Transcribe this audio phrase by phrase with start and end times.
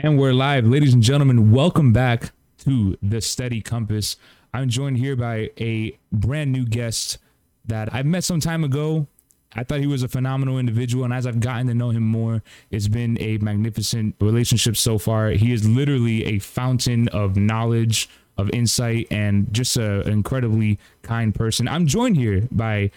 [0.00, 0.64] And we're live.
[0.64, 4.14] Ladies and gentlemen, welcome back to the Steady Compass.
[4.54, 7.18] I'm joined here by a brand new guest
[7.64, 9.08] that I met some time ago.
[9.56, 12.44] I thought he was a phenomenal individual, and as I've gotten to know him more,
[12.70, 15.30] it's been a magnificent relationship so far.
[15.30, 21.66] He is literally a fountain of knowledge, of insight, and just an incredibly kind person.
[21.66, 22.92] I'm joined here by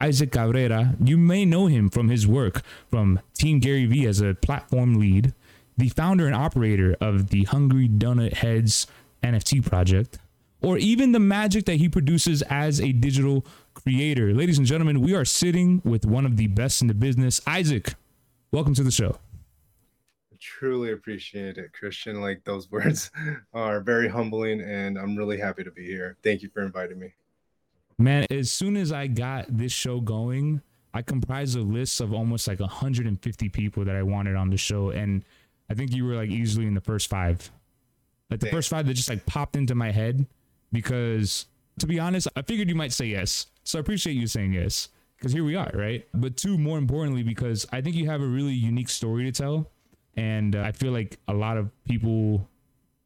[0.00, 0.94] Isaac Cabrera.
[1.04, 5.34] You may know him from his work from Team Gary Vee as a platform lead
[5.76, 8.86] the founder and operator of the Hungry Donut Heads
[9.22, 10.18] NFT project,
[10.62, 13.44] or even the magic that he produces as a digital
[13.74, 14.32] creator.
[14.32, 17.40] Ladies and gentlemen, we are sitting with one of the best in the business.
[17.46, 17.94] Isaac,
[18.52, 19.18] welcome to the show.
[20.32, 22.20] I truly appreciate it, Christian.
[22.20, 23.10] Like those words
[23.52, 26.16] are very humbling, and I'm really happy to be here.
[26.22, 27.12] Thank you for inviting me.
[27.98, 30.60] Man, as soon as I got this show going,
[30.92, 34.90] I comprised a list of almost like 150 people that I wanted on the show.
[34.90, 35.24] And
[35.70, 37.50] I think you were like easily in the first five.
[38.30, 38.54] Like the Damn.
[38.54, 40.26] first five that just like popped into my head
[40.72, 41.46] because
[41.78, 43.46] to be honest, I figured you might say yes.
[43.64, 46.06] So I appreciate you saying yes because here we are, right?
[46.14, 49.70] But two, more importantly, because I think you have a really unique story to tell.
[50.16, 52.48] And uh, I feel like a lot of people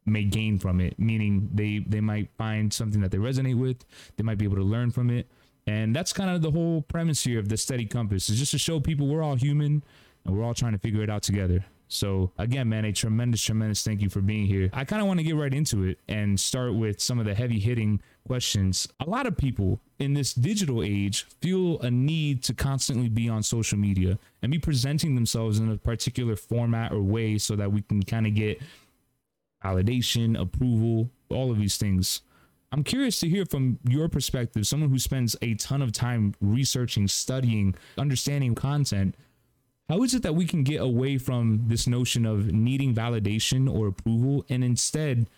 [0.06, 3.84] may gain from it, meaning they they might find something that they resonate with,
[4.16, 5.28] they might be able to learn from it.
[5.66, 8.58] And that's kind of the whole premise here of the steady compass is just to
[8.58, 9.84] show people we're all human
[10.24, 11.64] and we're all trying to figure it out together.
[11.92, 14.70] So again, man, a tremendous, tremendous thank you for being here.
[14.72, 17.34] I kind of want to get right into it and start with some of the
[17.34, 18.86] heavy hitting questions.
[19.00, 23.42] A lot of people in this digital age feel a need to constantly be on
[23.42, 27.82] social media and be presenting themselves in a particular format or way so that we
[27.82, 28.62] can kind of get
[29.64, 32.22] validation, approval, all of these things.
[32.70, 37.08] I'm curious to hear from your perspective, someone who spends a ton of time researching,
[37.08, 39.16] studying, understanding content
[39.90, 43.88] how is it that we can get away from this notion of needing validation or
[43.88, 45.28] approval and instead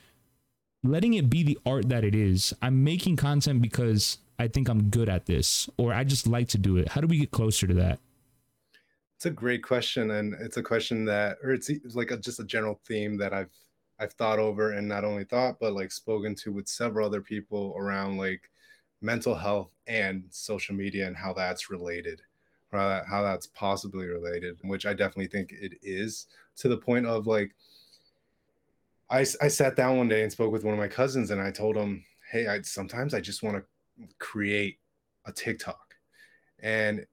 [0.85, 2.53] letting it be the art that it is?
[2.61, 6.59] I'm making content because I think I'm good at this or I just like to
[6.59, 6.89] do it.
[6.89, 7.99] How do we get closer to that?
[9.17, 12.45] It's a great question and it's a question that or it's like a, just a
[12.45, 13.57] general theme that I've
[13.99, 17.75] I've thought over and not only thought but like spoken to with several other people
[17.79, 18.51] around like
[19.01, 22.21] mental health and social media and how that's related
[22.73, 27.07] how, that, how that's possibly related, which I definitely think it is to the point
[27.07, 27.55] of like,
[29.11, 31.51] I, I sat down one day and spoke with one of my cousins and I
[31.51, 34.79] told him, Hey, I sometimes I just want to create
[35.27, 35.95] a TikTok.
[36.61, 37.07] And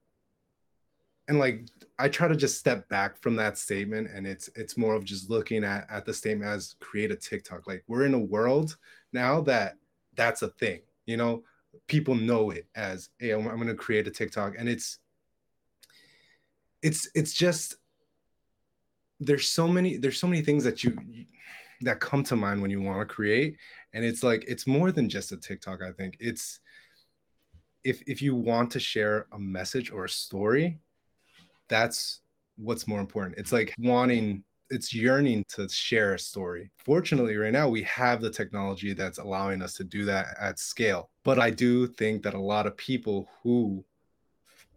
[1.27, 1.67] and like
[1.99, 5.29] I try to just step back from that statement and it's it's more of just
[5.29, 7.67] looking at at the statement as create a TikTok.
[7.67, 8.77] Like we're in a world
[9.11, 9.75] now that
[10.15, 10.81] that's a thing.
[11.05, 11.43] You know,
[11.87, 14.99] people know it as, hey, I'm, I'm going to create a TikTok, and it's
[16.81, 17.75] it's it's just
[19.19, 20.97] there's so many there's so many things that you,
[21.81, 23.57] that come to mind when you want to create.
[23.93, 26.17] And it's like it's more than just a tiktok i think.
[26.19, 26.59] It's
[27.83, 30.79] if if you want to share a message or a story
[31.69, 32.21] that's
[32.57, 33.37] what's more important.
[33.37, 36.71] It's like wanting it's yearning to share a story.
[36.85, 41.09] Fortunately right now we have the technology that's allowing us to do that at scale.
[41.23, 43.83] But i do think that a lot of people who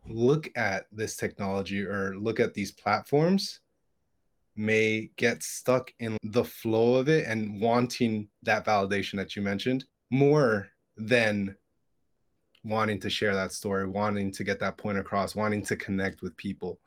[0.06, 3.60] look at this technology or look at these platforms
[4.56, 9.84] may get stuck in the flow of it and wanting that validation that you mentioned
[10.10, 11.56] more than
[12.64, 16.36] wanting to share that story, wanting to get that point across, wanting to connect with
[16.36, 16.78] people.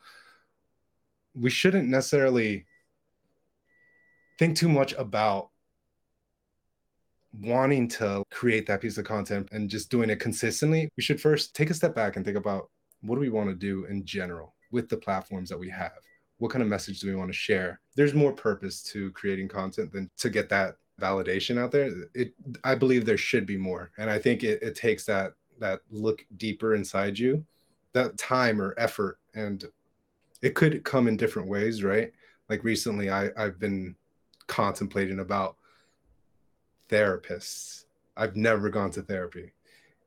[1.34, 2.66] We shouldn't necessarily
[4.38, 5.50] think too much about
[7.34, 10.90] wanting to create that piece of content and just doing it consistently.
[10.96, 12.70] We should first take a step back and think about
[13.06, 16.00] what do we want to do in general with the platforms that we have?
[16.38, 17.80] What kind of message do we want to share?
[17.96, 21.92] There's more purpose to creating content than to get that validation out there.
[22.14, 22.34] It
[22.64, 23.92] I believe there should be more.
[23.98, 27.46] And I think it, it takes that that look deeper inside you,
[27.94, 29.20] that time or effort.
[29.34, 29.64] And
[30.41, 32.12] it could come in different ways, right?
[32.50, 33.96] Like recently I, I've been
[34.47, 35.56] contemplating about
[36.90, 37.85] therapists.
[38.18, 39.54] I've never gone to therapy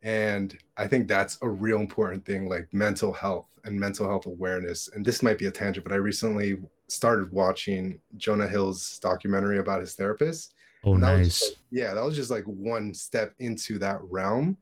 [0.03, 4.89] and I think that's a real important thing, like mental health and mental health awareness.
[4.95, 9.81] And this might be a tangent, but I recently started watching Jonah Hill's documentary about
[9.81, 10.55] his therapist.
[10.85, 11.43] Oh, nice.
[11.43, 14.57] Like, yeah, that was just like one step into that realm.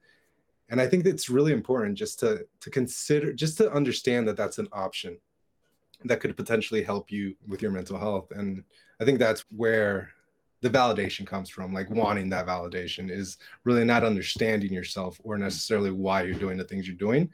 [0.70, 4.58] And I think it's really important just to to consider, just to understand that that's
[4.58, 5.18] an option
[6.04, 8.32] that could potentially help you with your mental health.
[8.32, 8.64] And
[9.00, 10.10] I think that's where
[10.62, 15.90] the validation comes from like wanting that validation is really not understanding yourself or necessarily
[15.90, 17.30] why you're doing the things you're doing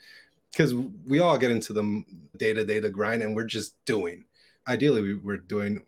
[0.53, 0.75] because
[1.07, 2.05] we all get into the
[2.37, 4.25] day to day the grind and we're just doing
[4.69, 5.81] ideally we, we're doing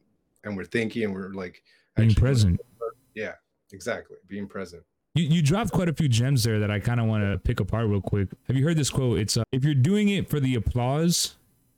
[0.44, 1.62] and we're thinking and we're like
[1.96, 2.60] being present.
[3.14, 3.32] Yeah,
[3.72, 4.16] exactly.
[4.28, 4.82] Being present.
[5.14, 7.60] You, you dropped quite a few gems there that I kind of want to pick
[7.60, 8.28] apart real quick.
[8.48, 9.18] Have you heard this quote?
[9.18, 11.36] It's uh, if you're doing it for the applause,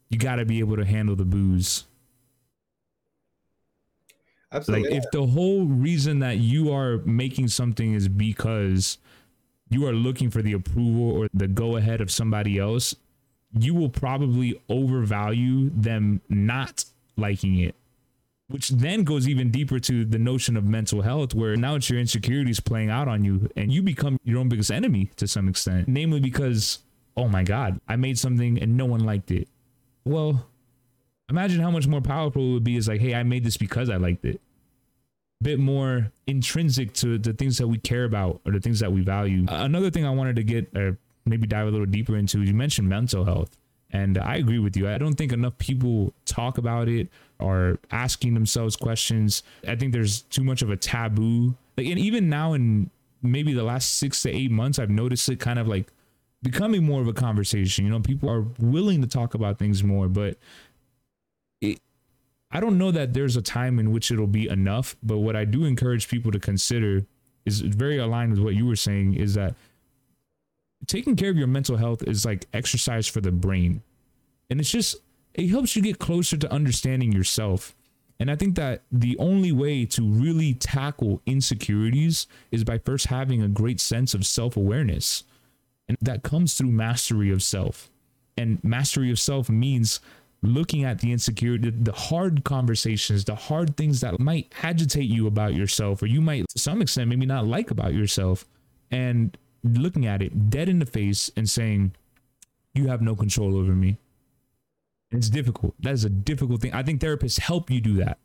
[0.09, 1.85] you got to be able to handle the boos.
[4.53, 4.91] Absolutely.
[4.91, 8.99] Like if the whole reason that you are making something is because
[9.69, 12.95] you are looking for the approval or the go ahead of somebody else,
[13.59, 16.85] you will probably overvalue them not
[17.17, 17.75] liking it.
[18.49, 21.99] Which then goes even deeper to the notion of mental health, where now it's your
[21.99, 25.89] insecurities playing out on you and you become your own biggest enemy to some extent.
[25.89, 26.79] Namely, because,
[27.17, 29.49] oh my God, I made something and no one liked it.
[30.05, 30.47] Well,
[31.29, 33.91] imagine how much more powerful it would be is like, hey, I made this because
[33.91, 34.41] I liked it.
[35.41, 38.93] A bit more intrinsic to the things that we care about or the things that
[38.93, 39.45] we value.
[39.49, 40.97] Uh, Another thing I wanted to get or
[41.27, 43.57] maybe dive a little deeper into, you mentioned mental health.
[43.91, 44.89] And I agree with you.
[44.89, 47.09] I don't think enough people talk about it
[47.39, 49.43] or asking themselves questions.
[49.67, 51.55] I think there's too much of a taboo.
[51.77, 52.91] Like, and even now in
[53.23, 55.93] maybe the last six to eight months, I've noticed it kind of like
[56.43, 57.85] becoming more of a conversation.
[57.85, 60.37] You know, people are willing to talk about things more, but
[62.51, 64.97] I don't know that there's a time in which it'll be enough.
[65.03, 67.05] But what I do encourage people to consider
[67.45, 69.55] is very aligned with what you were saying is that
[70.87, 73.83] taking care of your mental health is like exercise for the brain.
[74.51, 74.97] And it's just,
[75.35, 77.75] it helps you get closer to understanding yourself.
[78.19, 83.43] And I think that the only way to really tackle insecurities is by first having
[83.43, 85.25] a great sense of self awareness.
[85.89, 87.91] And that comes through mastery of self.
[88.37, 90.01] And mastery of self means
[90.43, 95.55] looking at the insecurity, the hard conversations, the hard things that might agitate you about
[95.55, 98.45] yourself, or you might, to some extent, maybe not like about yourself,
[98.91, 101.93] and looking at it dead in the face and saying,
[102.75, 103.99] You have no control over me.
[105.11, 105.75] It's difficult.
[105.81, 106.73] That is a difficult thing.
[106.75, 108.19] I think therapists help you do that.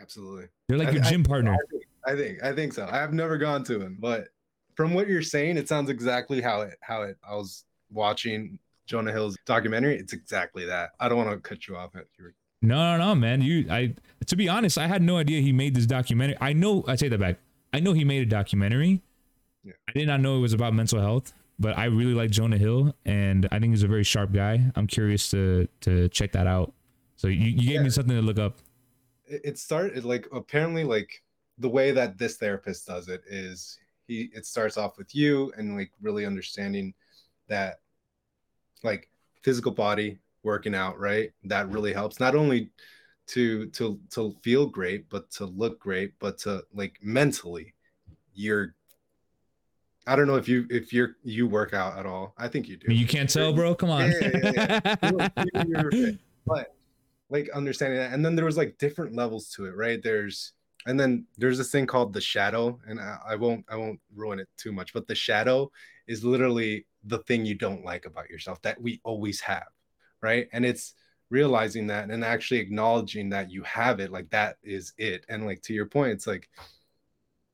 [0.00, 0.46] Absolutely.
[0.68, 1.52] They're like I- your I- gym partner.
[1.54, 2.88] I think, I think I think so.
[2.90, 4.28] I've never gone to him, but
[4.74, 7.16] from what you're saying, it sounds exactly how it how it.
[7.26, 9.96] I was watching Jonah Hill's documentary.
[9.98, 10.90] It's exactly that.
[11.00, 11.90] I don't want to cut you off.
[11.94, 13.42] If you were, No, no, no, man.
[13.42, 13.94] You, I,
[14.26, 16.36] to be honest, I had no idea he made this documentary.
[16.40, 17.38] I know, I take that back.
[17.72, 19.02] I know he made a documentary.
[19.64, 19.72] Yeah.
[19.88, 22.94] I did not know it was about mental health, but I really like Jonah Hill,
[23.04, 24.70] and I think he's a very sharp guy.
[24.76, 26.72] I'm curious to to check that out.
[27.16, 28.58] So you, you gave me something to look up.
[29.26, 31.22] it started like apparently like
[31.58, 35.76] the way that this therapist does it is he it starts off with you and
[35.76, 36.94] like really understanding
[37.48, 37.80] that
[38.82, 39.08] like
[39.42, 41.32] physical body working out right?
[41.44, 41.74] That mm-hmm.
[41.74, 42.70] really helps not only
[43.26, 47.74] to to to feel great but to look great but to like mentally
[48.34, 48.74] you're
[50.06, 52.34] i don't know if you if you're you work out at all.
[52.38, 52.92] I think you do.
[52.94, 53.74] You can't tell, bro.
[53.74, 54.12] Come on.
[54.12, 56.14] Yeah, yeah, look-
[56.46, 56.74] but
[57.28, 60.00] like understanding that and then there was like different levels to it right?
[60.02, 60.52] There's
[60.86, 64.38] and then there's this thing called the shadow and I, I won't i won't ruin
[64.38, 65.70] it too much but the shadow
[66.06, 69.66] is literally the thing you don't like about yourself that we always have
[70.22, 70.48] right?
[70.52, 70.94] And it's
[71.30, 75.24] realizing that and actually acknowledging that you have it like that is it.
[75.28, 76.48] And like to your point it's like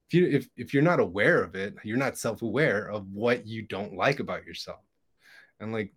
[0.08, 3.62] if you if, if you're not aware of it you're not self-aware of what you
[3.62, 4.80] don't like about yourself.
[5.60, 5.92] And like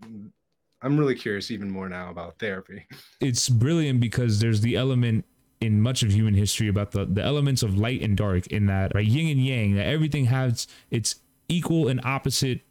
[0.82, 2.86] i'm really curious even more now about therapy.
[3.20, 5.26] It's brilliant because there's the element
[5.62, 8.94] in much of human history about the, the elements of light and dark in that
[8.94, 9.06] right?
[9.06, 11.16] Yin and yang that everything has its
[11.48, 12.62] equal and opposite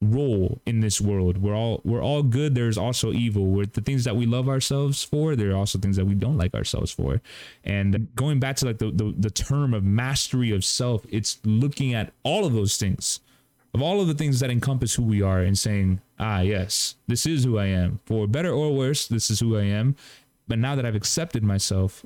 [0.00, 4.04] role in this world we're all we're all good there's also evil we're the things
[4.04, 7.20] that we love ourselves for there are also things that we don't like ourselves for
[7.64, 11.94] and going back to like the, the the term of mastery of self it's looking
[11.94, 13.18] at all of those things
[13.74, 17.26] of all of the things that encompass who we are and saying, ah, yes, this
[17.26, 18.00] is who I am.
[18.06, 19.94] For better or worse, this is who I am.
[20.46, 22.04] But now that I've accepted myself,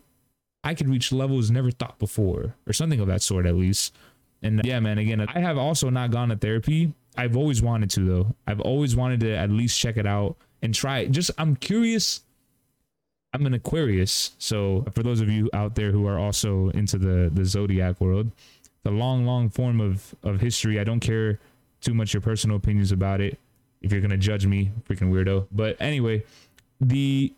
[0.65, 3.95] I could reach levels never thought before, or something of that sort, at least.
[4.43, 6.93] And yeah, man, again, I have also not gone to therapy.
[7.17, 8.35] I've always wanted to, though.
[8.47, 11.11] I've always wanted to at least check it out and try it.
[11.11, 12.23] Just, I'm curious.
[13.35, 14.33] I'm an Aquarius.
[14.39, 18.31] So for those of you out there who are also into the, the zodiac world,
[18.83, 21.39] the long, long form of, of history, I don't care
[21.83, 23.39] too much your personal opinions about it
[23.83, 26.23] if you're gonna judge me freaking weirdo but anyway
[26.81, 27.33] the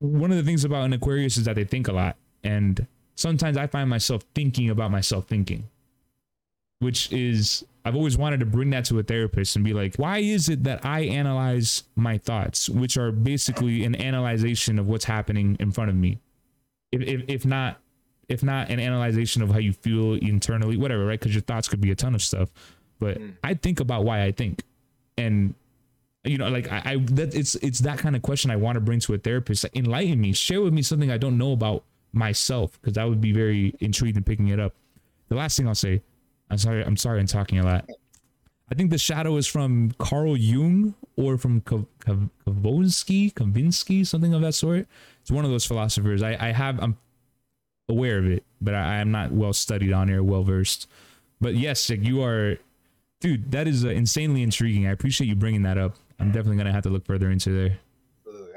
[0.00, 3.56] one of the things about an aquarius is that they think a lot and sometimes
[3.56, 5.64] i find myself thinking about myself thinking
[6.80, 10.18] which is i've always wanted to bring that to a therapist and be like why
[10.18, 15.56] is it that i analyze my thoughts which are basically an analyzation of what's happening
[15.60, 16.18] in front of me
[16.92, 17.78] if, if, if not
[18.28, 21.80] if not an analyzation of how you feel internally whatever right because your thoughts could
[21.80, 22.50] be a ton of stuff
[23.00, 23.32] but Mm.
[23.42, 24.62] I think about why I think,
[25.18, 25.54] and
[26.22, 28.80] you know, like I, I that it's it's that kind of question I want to
[28.80, 29.64] bring to a therapist.
[29.64, 31.82] Like, enlighten me, share with me something I don't know about
[32.12, 34.74] myself because I would be very intrigued in picking it up.
[35.28, 36.02] The last thing I'll say,
[36.50, 37.88] I'm sorry, I'm sorry, I'm talking a lot.
[38.70, 44.54] I think the shadow is from Carl Jung or from Kavonsky, Kavinsky, something of that
[44.54, 44.86] sort.
[45.22, 46.22] It's one of those philosophers.
[46.22, 46.96] I, I have, I'm
[47.88, 50.86] aware of it, but I, am not well studied on it, well versed.
[51.40, 52.58] But yes, like you are,
[53.20, 53.50] dude.
[53.50, 54.86] That is uh, insanely intriguing.
[54.86, 55.96] I appreciate you bringing that up.
[56.18, 57.78] I'm definitely gonna have to look further into there.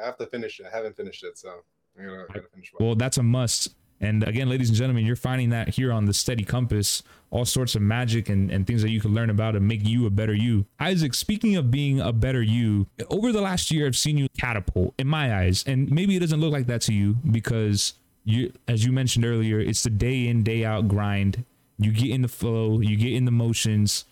[0.02, 0.66] I have to finish it.
[0.72, 1.50] I haven't finished it, so
[1.98, 2.72] I gotta, I gotta finish.
[2.80, 3.74] Well, that's a must.
[4.02, 7.74] And again, ladies and gentlemen, you're finding that here on the Steady Compass, all sorts
[7.74, 10.36] of magic and, and things that you can learn about and make you a better
[10.36, 10.68] you.
[10.80, 14.94] Isaac, speaking of being a better you, over the last year, I've seen you catapult
[15.00, 15.64] in my eyes.
[15.66, 19.60] And maybe it doesn't look like that to you because you, as you mentioned earlier,
[19.60, 21.44] it's the day in, day out grind.
[21.80, 24.06] You get in the flow, you get in the motions.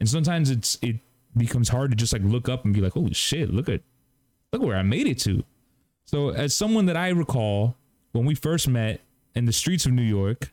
[0.00, 0.96] And sometimes it's, it
[1.36, 3.82] becomes hard to just like look up and be like, holy shit, look at,
[4.52, 5.44] look where I made it to.
[6.04, 7.76] So as someone that I recall
[8.10, 9.02] when we first met,
[9.36, 10.50] in the streets of New York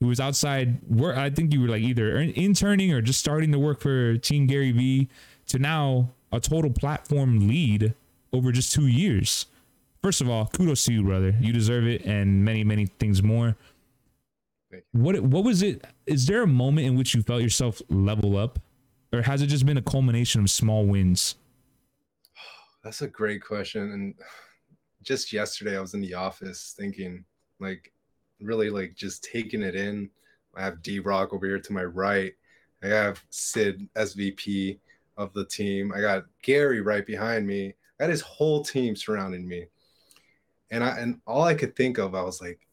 [0.00, 1.16] who was outside work.
[1.16, 4.72] I think you were like either interning or just starting to work for Team Gary
[4.72, 5.08] Vee
[5.48, 7.94] to now a total platform lead
[8.32, 9.46] over just two years.
[10.02, 11.34] First of all, kudos to you, brother.
[11.40, 13.56] You deserve it and many, many things more.
[14.92, 15.84] What what was it?
[16.06, 18.58] Is there a moment in which you felt yourself level up?
[19.12, 21.34] Or has it just been a culmination of small wins?
[22.84, 23.90] That's a great question.
[23.92, 24.14] And
[25.02, 27.24] just yesterday I was in the office thinking
[27.58, 27.92] like
[28.40, 30.10] really like just taking it in.
[30.54, 32.32] I have D Rock over here to my right.
[32.82, 34.78] I have Sid, SVP
[35.16, 35.92] of the team.
[35.94, 37.74] I got Gary right behind me.
[37.98, 39.66] I got his whole team surrounding me.
[40.70, 42.66] And I and all I could think of, I was like,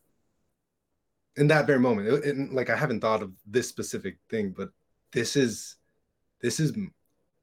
[1.36, 4.70] in that very moment, it, it, like I haven't thought of this specific thing, but
[5.12, 5.76] this is
[6.42, 6.74] this is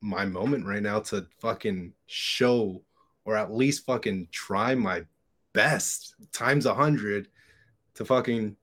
[0.01, 2.83] my moment right now to fucking show
[3.25, 5.03] or at least fucking try my
[5.53, 7.29] best times a hundred
[7.97, 8.57] to fucking,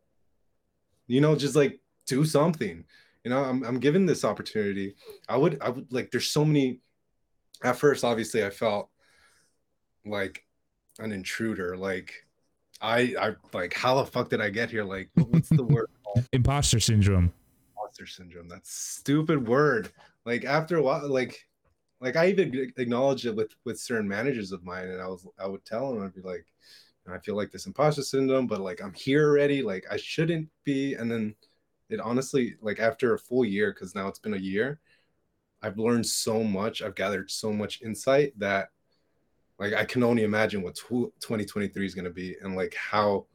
[1.08, 2.84] you know, just like do something.
[3.24, 4.96] You know, I'm I'm given this opportunity.
[5.30, 6.80] I would I would like there's so many
[7.64, 8.90] at first obviously I felt
[10.06, 10.44] like
[11.00, 11.78] an intruder.
[11.78, 12.14] Like
[12.82, 14.84] I I like how the fuck did I get here?
[14.84, 15.90] Like what's the word?
[16.34, 17.32] Imposter syndrome.
[17.78, 18.50] Imposter syndrome.
[18.50, 19.92] That stupid word.
[20.26, 21.46] Like after a while, like
[22.00, 25.48] like I even acknowledged it with with certain managers of mine, and I was I
[25.48, 26.46] would tell them I'd be like,
[27.14, 29.62] I feel like this imposter syndrome, but like I'm here already.
[29.62, 30.96] Like I shouldn't be.
[30.96, 31.36] And then
[31.90, 34.80] it honestly, like after a full year, because now it's been a year,
[35.62, 36.82] I've learned so much.
[36.82, 38.70] I've gathered so much insight that
[39.60, 43.28] like I can only imagine what 2023 is going to be and like how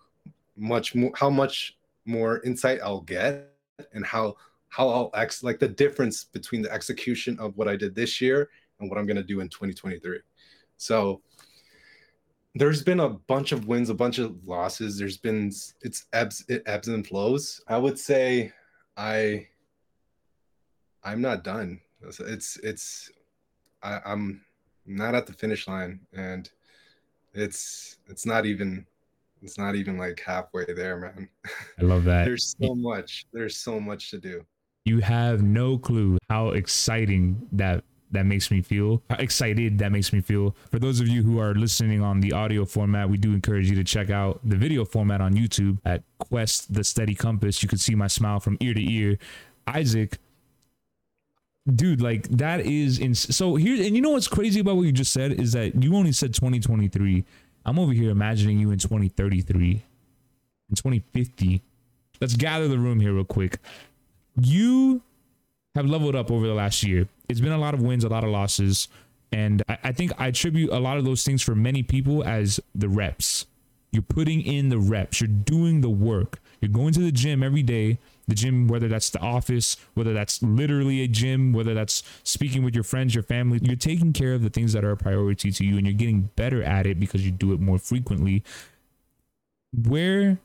[0.57, 3.53] much more how much more insight I'll get
[3.93, 4.37] and how
[4.69, 8.49] how I'll ex like the difference between the execution of what I did this year
[8.81, 10.19] and what I'm going to do in 2023.
[10.77, 11.23] So
[12.57, 14.99] there's been a bunch of wins, a bunch of losses.
[14.99, 17.61] There's been it's ebbs, it ebbs and flows.
[17.69, 18.53] I would say
[18.97, 19.47] I
[21.05, 21.81] I'm not done.
[22.03, 23.11] It's it's
[23.83, 24.43] I, I'm
[24.87, 26.51] not at the finish line, and
[27.35, 28.87] it's it's not even
[29.43, 31.29] it's not even like halfway there, man.
[31.79, 32.25] I love that.
[32.27, 33.27] There's so much.
[33.33, 34.45] There's so much to do.
[34.87, 37.85] You have no clue how exciting that
[38.17, 39.03] that makes me feel.
[39.11, 40.57] Excited that makes me feel.
[40.71, 43.77] For those of you who are listening on the audio format we do encourage you
[43.77, 47.63] to check out the video format on youtube at Quezt the steady compass.
[47.63, 49.19] You can see my smile from ear to ear.
[49.67, 50.19] Isaac
[51.75, 54.93] dude like that is in so here and you know what's crazy about what you
[54.93, 57.25] just said is that you only said 2023
[57.65, 59.83] i'm over here imagining you in 2033
[60.71, 61.63] in 2050
[62.21, 63.59] let's gather the room here real quick.
[64.41, 65.03] You
[65.77, 68.25] have leveled up over the last year it's been a lot of wins, a lot
[68.25, 68.89] of losses.
[69.33, 72.61] And I, I think I attribute a lot of those things for many people as
[72.75, 73.47] the reps.
[73.93, 76.41] You're putting in the reps, you're doing the work.
[76.61, 80.43] You're going to the gym every day, the gym, whether that's the office, whether that's
[80.43, 84.43] literally a gym, whether that's speaking with your friends, your family, you're taking care of
[84.43, 87.25] the things that are a priority to you and you're getting better at it because
[87.25, 88.43] you do it more frequently.
[89.87, 90.39] Where,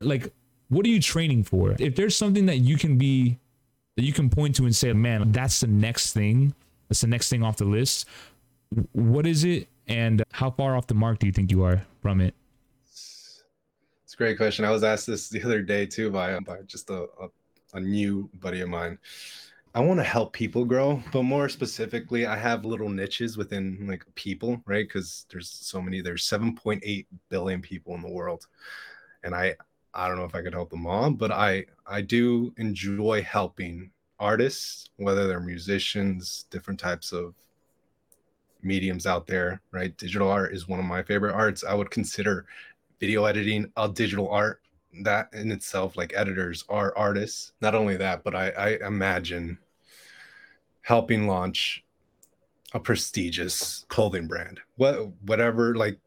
[0.00, 0.32] like,
[0.68, 1.74] what are you training for?
[1.78, 3.38] If there's something that you can be
[3.96, 6.54] that you can point to and say, man, that's the next thing.
[6.88, 8.06] That's the next thing off the list.
[8.92, 9.68] What is it?
[9.88, 12.34] And how far off the mark do you think you are from it?
[12.90, 14.64] It's a great question.
[14.64, 17.28] I was asked this the other day too by, by just a, a,
[17.74, 18.98] a new buddy of mine.
[19.72, 24.04] I want to help people grow, but more specifically, I have little niches within like
[24.16, 24.86] people, right?
[24.86, 28.46] Because there's so many, there's 7.8 billion people in the world.
[29.22, 29.54] And I
[29.94, 33.90] I don't know if I could help them all, but I I do enjoy helping
[34.18, 37.34] artists, whether they're musicians, different types of
[38.62, 39.96] mediums out there, right?
[39.96, 41.64] Digital art is one of my favorite arts.
[41.64, 42.46] I would consider
[43.00, 44.60] video editing, a digital art.
[45.02, 47.52] That in itself, like editors are artists.
[47.60, 49.58] Not only that, but I, I imagine
[50.82, 51.84] helping launch
[52.72, 54.60] a prestigious clothing brand.
[54.76, 55.98] What whatever like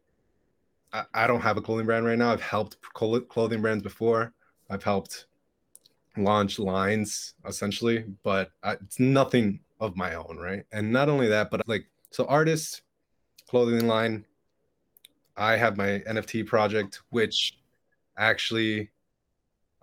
[0.93, 2.31] I, don't have a clothing brand right now.
[2.31, 4.33] I've helped clothing brands before.
[4.69, 5.25] I've helped
[6.17, 10.63] launch lines essentially, but I, it's nothing of my own, right?
[10.71, 12.83] And not only that, but like so artist
[13.47, 14.25] clothing line.
[15.35, 17.57] I have my NFT project, which
[18.17, 18.91] actually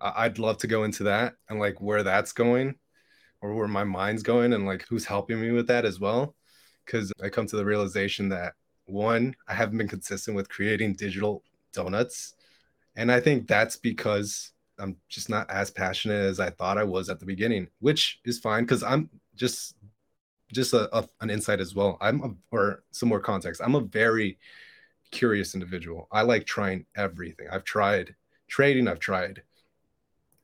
[0.00, 2.76] I'd love to go into that and like where that's going
[3.42, 6.34] or where my mind's going and like who's helping me with that as well
[6.84, 8.54] because I come to the realization that
[8.90, 11.42] one, I haven't been consistent with creating digital
[11.72, 12.34] donuts.
[12.96, 17.08] And I think that's because I'm just not as passionate as I thought I was
[17.08, 19.76] at the beginning, which is fine because I'm just
[20.52, 21.96] just a, a, an insight as well.
[22.00, 23.60] I'm a, or some more context.
[23.64, 24.38] I'm a very
[25.10, 26.08] curious individual.
[26.10, 27.46] I like trying everything.
[27.50, 28.14] I've tried
[28.48, 29.42] trading, I've tried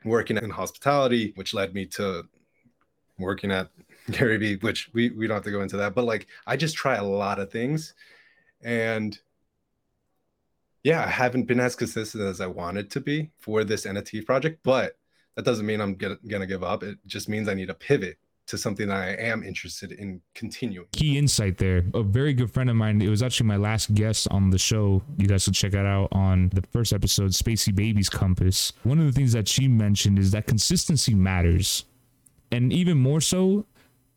[0.04, 2.22] working in hospitality, which led me to
[3.18, 3.70] working at
[4.10, 6.76] Gary Vee, which we, we don't have to go into that, but like I just
[6.76, 7.94] try a lot of things.
[8.66, 9.16] And
[10.82, 14.58] yeah, I haven't been as consistent as I wanted to be for this NFT project,
[14.64, 14.98] but
[15.36, 16.82] that doesn't mean I'm gonna, gonna give up.
[16.82, 18.18] It just means I need to pivot
[18.48, 20.88] to something that I am interested in continuing.
[20.92, 21.84] Key insight there.
[21.94, 23.00] A very good friend of mine.
[23.00, 25.00] It was actually my last guest on the show.
[25.16, 28.72] You guys should check that out on the first episode, Spacey Baby's Compass.
[28.82, 31.84] One of the things that she mentioned is that consistency matters.
[32.50, 33.66] And even more so,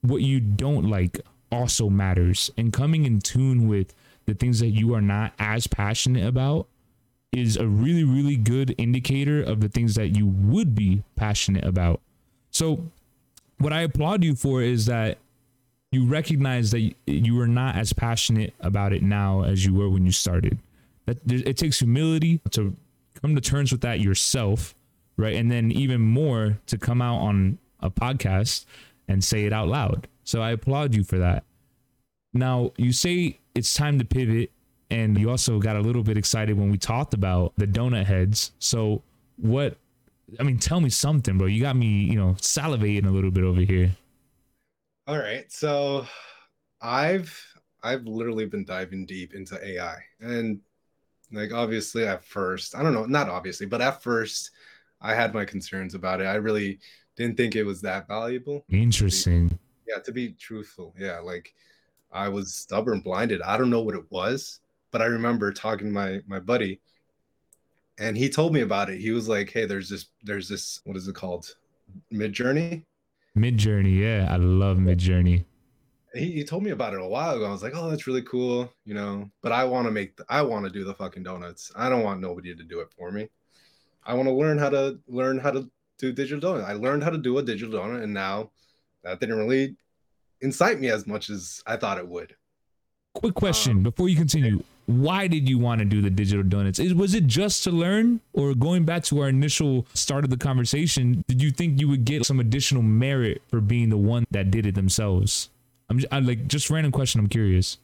[0.01, 1.19] what you don't like
[1.51, 2.49] also matters.
[2.57, 3.93] And coming in tune with
[4.29, 6.67] the things that you are not as passionate about
[7.31, 12.01] is a really, really good indicator of the things that you would be passionate about.
[12.51, 12.83] So,
[13.57, 15.17] what I applaud you for is that
[15.91, 20.05] you recognize that you are not as passionate about it now as you were when
[20.05, 20.59] you started.
[21.05, 22.75] That it takes humility to
[23.21, 24.75] come to terms with that yourself,
[25.17, 25.36] right?
[25.36, 28.65] And then even more to come out on a podcast
[29.08, 30.08] and say it out loud.
[30.23, 31.43] So I applaud you for that.
[32.34, 34.52] Now, you say it's time to pivot,
[34.89, 38.52] and you also got a little bit excited when we talked about the donut heads.
[38.60, 39.04] So,
[39.38, 39.78] what
[40.39, 41.48] I mean, tell me something, bro.
[41.48, 43.95] You got me, you know, salivating a little bit over here.
[45.08, 45.52] All right.
[45.52, 46.06] So
[46.82, 47.36] I've
[47.82, 49.98] I've literally been diving deep into AI.
[50.19, 50.60] And
[51.32, 54.52] like obviously at first, I don't know, not obviously, but at first
[55.02, 56.26] I had my concerns about it.
[56.26, 56.80] I really
[57.15, 58.65] didn't think it was that valuable.
[58.69, 59.50] Interesting.
[59.50, 60.93] To be, yeah, to be truthful.
[60.98, 61.54] Yeah, like
[62.12, 63.41] I was stubborn, blinded.
[63.41, 64.60] I don't know what it was,
[64.91, 66.80] but I remember talking to my my buddy
[68.00, 69.00] and he told me about it.
[69.00, 71.56] He was like, "Hey, there's this, there's this, what is it called?
[72.12, 72.86] Midjourney."
[73.38, 75.45] Midjourney, yeah, I love Midjourney.
[76.15, 77.45] He, he told me about it a while ago.
[77.45, 79.30] I was like, "Oh, that's really cool," you know.
[79.41, 81.72] But I want to make, the, I want to do the fucking donuts.
[81.76, 83.30] I don't want nobody to do it for me.
[84.06, 86.65] I want to learn how to learn how to do digital donut.
[86.65, 88.52] I learned how to do a digital donut, and now
[89.04, 89.76] that didn't really
[90.41, 92.36] incite me as much as I thought it would.
[93.15, 96.80] Quick question um, before you continue why did you want to do the digital donuts?
[96.80, 100.38] Is, was it just to learn, or going back to our initial start of the
[100.38, 104.49] conversation, did you think you would get some additional merit for being the one that
[104.49, 105.52] did it themselves?
[105.89, 107.19] I'm, just, I'm like just random question.
[107.19, 107.78] I'm curious.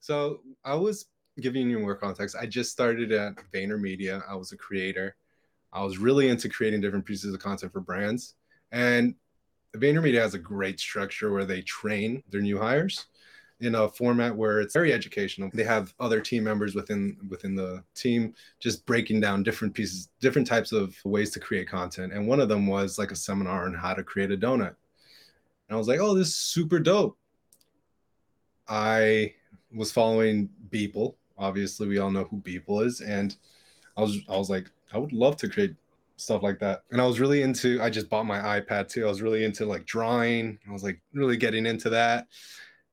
[0.00, 1.06] So I was
[1.40, 2.34] giving you more context.
[2.34, 4.28] I just started at VaynerMedia.
[4.28, 5.14] I was a creator.
[5.72, 8.34] I was really into creating different pieces of content for brands,
[8.72, 9.14] and
[9.76, 13.06] VaynerMedia has a great structure where they train their new hires
[13.60, 15.50] in a format where it's very educational.
[15.52, 20.48] They have other team members within within the team just breaking down different pieces, different
[20.48, 22.12] types of ways to create content.
[22.12, 24.74] And one of them was like a seminar on how to create a donut.
[25.68, 27.18] And I was like, "Oh, this is super dope."
[28.68, 29.34] I
[29.74, 31.14] was following Beeple.
[31.38, 33.36] Obviously, we all know who Beeple is, and
[33.96, 35.74] I was I was like, I would love to create
[36.20, 36.82] stuff like that.
[36.90, 37.80] And I was really into.
[37.82, 39.04] I just bought my iPad too.
[39.04, 40.58] I was really into like drawing.
[40.68, 42.26] I was like really getting into that.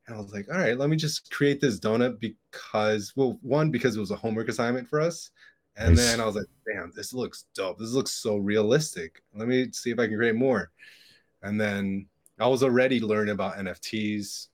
[0.08, 3.72] And I was like, all right, let me just create this donut because, well, one,
[3.72, 5.32] because it was a homework assignment for us.
[5.76, 6.06] And nice.
[6.06, 7.78] then I was like, damn, this looks dope.
[7.78, 9.22] This looks so realistic.
[9.36, 10.72] Let me see if I can create more.
[11.44, 12.08] And then
[12.40, 14.48] I was already learning about NFTs,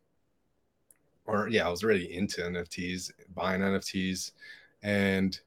[1.25, 4.31] or yeah, I was already into NFTs, buying NFTs.
[4.81, 5.39] And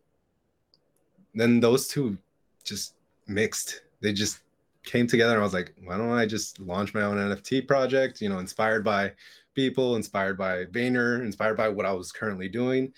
[1.35, 2.17] then those two
[2.65, 2.95] just
[3.27, 3.83] mixed.
[4.01, 4.41] They just
[4.85, 5.33] came together.
[5.33, 8.39] And I was like, why don't I just launch my own NFT project, you know,
[8.39, 9.13] inspired by
[9.57, 12.93] Beeple, inspired by Vayner, inspired by what I was currently doing.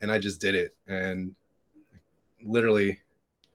[0.00, 0.74] And I just did it.
[0.86, 1.34] And
[2.42, 3.00] literally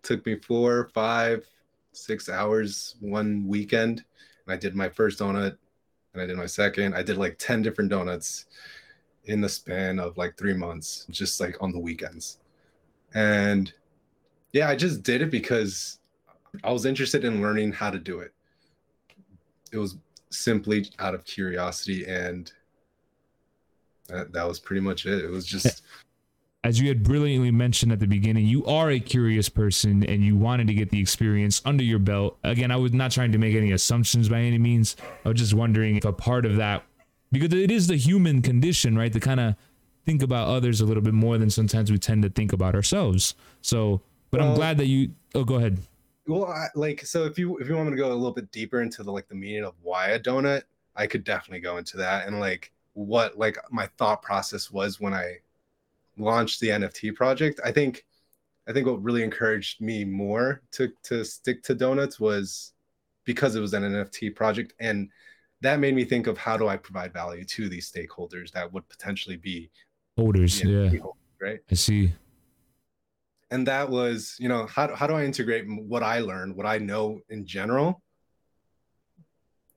[0.04, 1.46] took me four, five,
[1.92, 4.04] six hours one weekend.
[4.46, 5.58] And I did my first donut
[6.14, 6.96] and I did my second.
[6.96, 8.46] I did like 10 different donuts
[9.26, 12.40] in the span of like three months, just like on the weekends.
[13.14, 13.72] And
[14.52, 15.99] Yeah, I just did it because
[16.64, 18.34] I was interested in learning how to do it.
[19.72, 19.98] It was
[20.32, 22.52] simply out of curiosity and
[24.08, 25.24] that, that was pretty much it.
[25.24, 25.84] It was just
[26.64, 30.36] as you had brilliantly mentioned at the beginning, you are a curious person and you
[30.36, 32.38] wanted to get the experience under your belt.
[32.44, 34.98] Again, I was not trying to make any assumptions by any means.
[35.24, 36.84] I was just wondering if a part of that,
[37.32, 39.14] because it is the human condition, right?
[39.14, 39.56] To kind of
[40.06, 43.36] think about others a little bit more than sometimes we tend to think about ourselves.
[43.62, 45.12] So, but well, I'm glad that you.
[45.36, 45.80] Oh, go ahead.
[46.30, 48.52] Well, I, like, so if you if you want me to go a little bit
[48.52, 50.62] deeper into the like the meaning of why a donut,
[50.96, 55.14] I could definitely go into that and like what like my thought process was when
[55.14, 55.38] I
[56.18, 58.06] launched the NFT project, I think
[58.68, 62.74] I think what really encouraged me more to to stick to donuts was
[63.26, 65.10] because it was an NFT project and
[65.62, 68.88] that made me think of how do I provide value to these stakeholders that would
[68.88, 69.72] potentially be
[70.16, 70.90] holders, yeah.
[70.90, 71.60] Holders, right?
[71.72, 72.14] I see.
[73.52, 76.78] And that was, you know, how how do I integrate what I learned, what I
[76.78, 78.02] know in general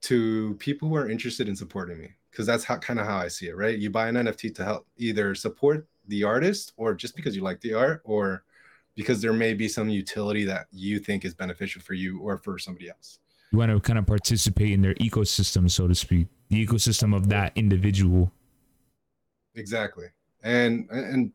[0.01, 2.09] to people who are interested in supporting me?
[2.29, 3.77] Because that's how kind of how I see it, right?
[3.77, 7.47] You buy an NFT to help either support the artist or just because you mm-hmm.
[7.47, 8.43] like the art or
[8.95, 12.59] because there may be some utility that you think is beneficial for you or for
[12.59, 13.19] somebody else.
[13.51, 17.29] You want to kind of participate in their ecosystem, so to speak, the ecosystem of
[17.29, 18.31] that individual.
[19.55, 20.07] Exactly.
[20.43, 21.31] And and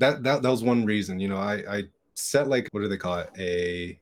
[0.00, 1.82] that that that was one reason, you know, I I
[2.14, 3.30] set like what do they call it?
[3.38, 3.98] A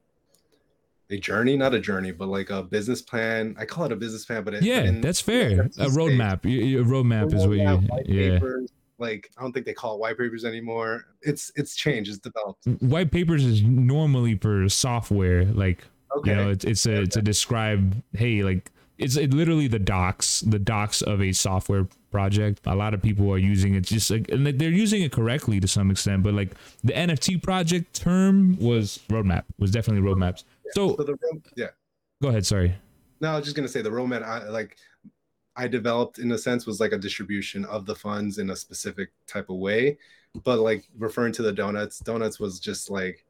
[1.11, 3.57] a journey, not a journey, but like a business plan.
[3.59, 5.63] I call it a business plan, but it, yeah, that's fair.
[5.63, 6.45] A roadmap.
[6.45, 8.15] A roadmap is what you.
[8.15, 8.39] Yeah.
[8.39, 11.07] Papers, like I don't think they call it white papers anymore.
[11.23, 12.11] It's it's changed.
[12.11, 12.67] It's developed.
[12.83, 15.45] White papers is normally for software.
[15.47, 15.85] Like
[16.17, 16.31] okay.
[16.31, 17.07] you know, it's it's a okay.
[17.07, 18.03] to describe.
[18.13, 22.61] Hey, like it's it literally the docs, the docs of a software project.
[22.67, 25.69] A lot of people are using it just like, and they're using it correctly to
[25.69, 26.23] some extent.
[26.23, 26.53] But like
[26.85, 29.45] the NFT project term was roadmap.
[29.59, 30.45] Was definitely roadmaps.
[30.65, 30.73] Yeah.
[30.75, 31.17] So, so the,
[31.57, 31.69] yeah.
[32.23, 32.47] Go ahead.
[32.47, 32.75] Sorry.
[33.21, 34.23] No, I was just gonna say the roadmap.
[34.23, 34.77] I, like
[35.57, 39.11] I developed in a sense was like a distribution of the funds in a specific
[39.27, 39.99] type of way.
[40.45, 43.25] But like referring to the donuts, donuts was just like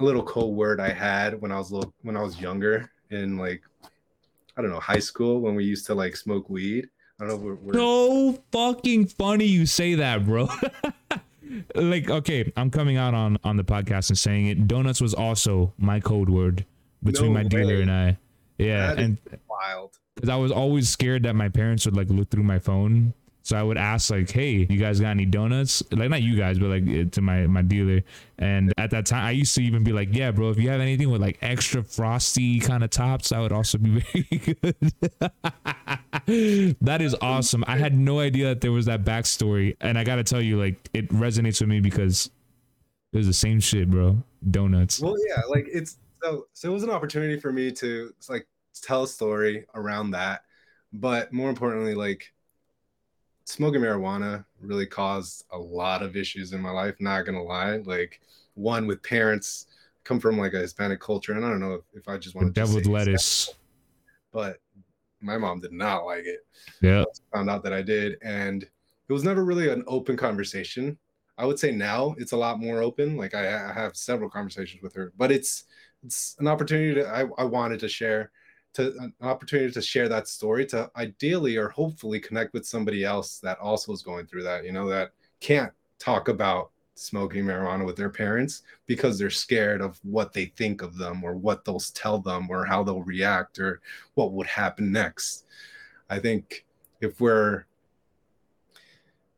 [0.00, 3.38] a little code word I had when I was little when I was younger in
[3.38, 3.62] like
[4.56, 6.88] I don't know high school when we used to like smoke weed.
[7.20, 7.36] I don't know.
[7.36, 7.72] We're, we're...
[7.74, 10.48] So fucking funny you say that, bro.
[11.74, 14.68] like okay, I'm coming out on on the podcast and saying it.
[14.68, 16.66] Donuts was also my code word
[17.02, 18.18] between no my dealer and I.
[18.58, 22.42] Yeah, and wild because I was always scared that my parents would like look through
[22.42, 23.14] my phone.
[23.46, 26.58] So I would ask like, "Hey, you guys got any donuts?" Like not you guys,
[26.58, 28.02] but like to my my dealer.
[28.40, 30.80] And at that time, I used to even be like, "Yeah, bro, if you have
[30.80, 34.76] anything with like extra frosty kind of tops, I would also be very good."
[36.80, 37.62] that is awesome.
[37.68, 40.88] I had no idea that there was that backstory, and I gotta tell you, like,
[40.92, 42.28] it resonates with me because
[43.12, 44.24] it was the same shit, bro.
[44.50, 44.98] Donuts.
[45.00, 48.48] Well, yeah, like it's so so it was an opportunity for me to like
[48.82, 50.42] tell a story around that.
[50.92, 52.32] But more importantly, like
[53.46, 56.96] smoking marijuana really caused a lot of issues in my life.
[57.00, 58.20] Not gonna lie, like
[58.54, 59.66] one with parents
[60.04, 62.52] come from like a Hispanic culture, and I don't know if, I just want to
[62.52, 63.54] deviled lettuce,
[64.32, 64.58] but
[65.20, 66.40] my mom did not like it.
[66.82, 70.98] Yeah, found out that I did, and it was never really an open conversation.
[71.38, 73.16] I would say now it's a lot more open.
[73.16, 75.64] Like I, I have several conversations with her, but it's
[76.04, 78.30] it's an opportunity that I, I wanted to share
[78.76, 83.38] to an opportunity to share that story to ideally or hopefully connect with somebody else
[83.38, 87.96] that also is going through that you know that can't talk about smoking marijuana with
[87.96, 92.18] their parents because they're scared of what they think of them or what they'll tell
[92.18, 93.80] them or how they'll react or
[94.14, 95.44] what would happen next.
[96.08, 96.64] I think
[97.00, 97.64] if we're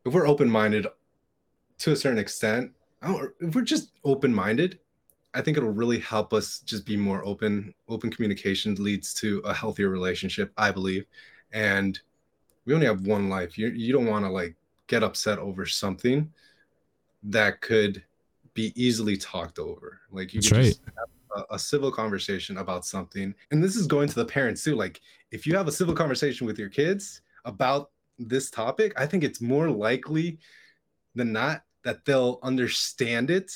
[0.04, 0.86] if we're open-minded
[1.78, 2.72] to a certain extent
[3.40, 4.78] if we're just open-minded
[5.38, 7.72] I think it'll really help us just be more open.
[7.88, 11.06] Open communication leads to a healthier relationship, I believe.
[11.52, 11.98] And
[12.64, 13.56] we only have one life.
[13.56, 14.56] You you don't want to like
[14.88, 16.32] get upset over something
[17.22, 18.02] that could
[18.54, 20.00] be easily talked over.
[20.10, 20.64] Like you That's right.
[20.64, 23.32] just have a, a civil conversation about something.
[23.52, 24.74] And this is going to the parents too.
[24.74, 29.22] Like if you have a civil conversation with your kids about this topic, I think
[29.22, 30.38] it's more likely
[31.14, 33.52] than not that they'll understand it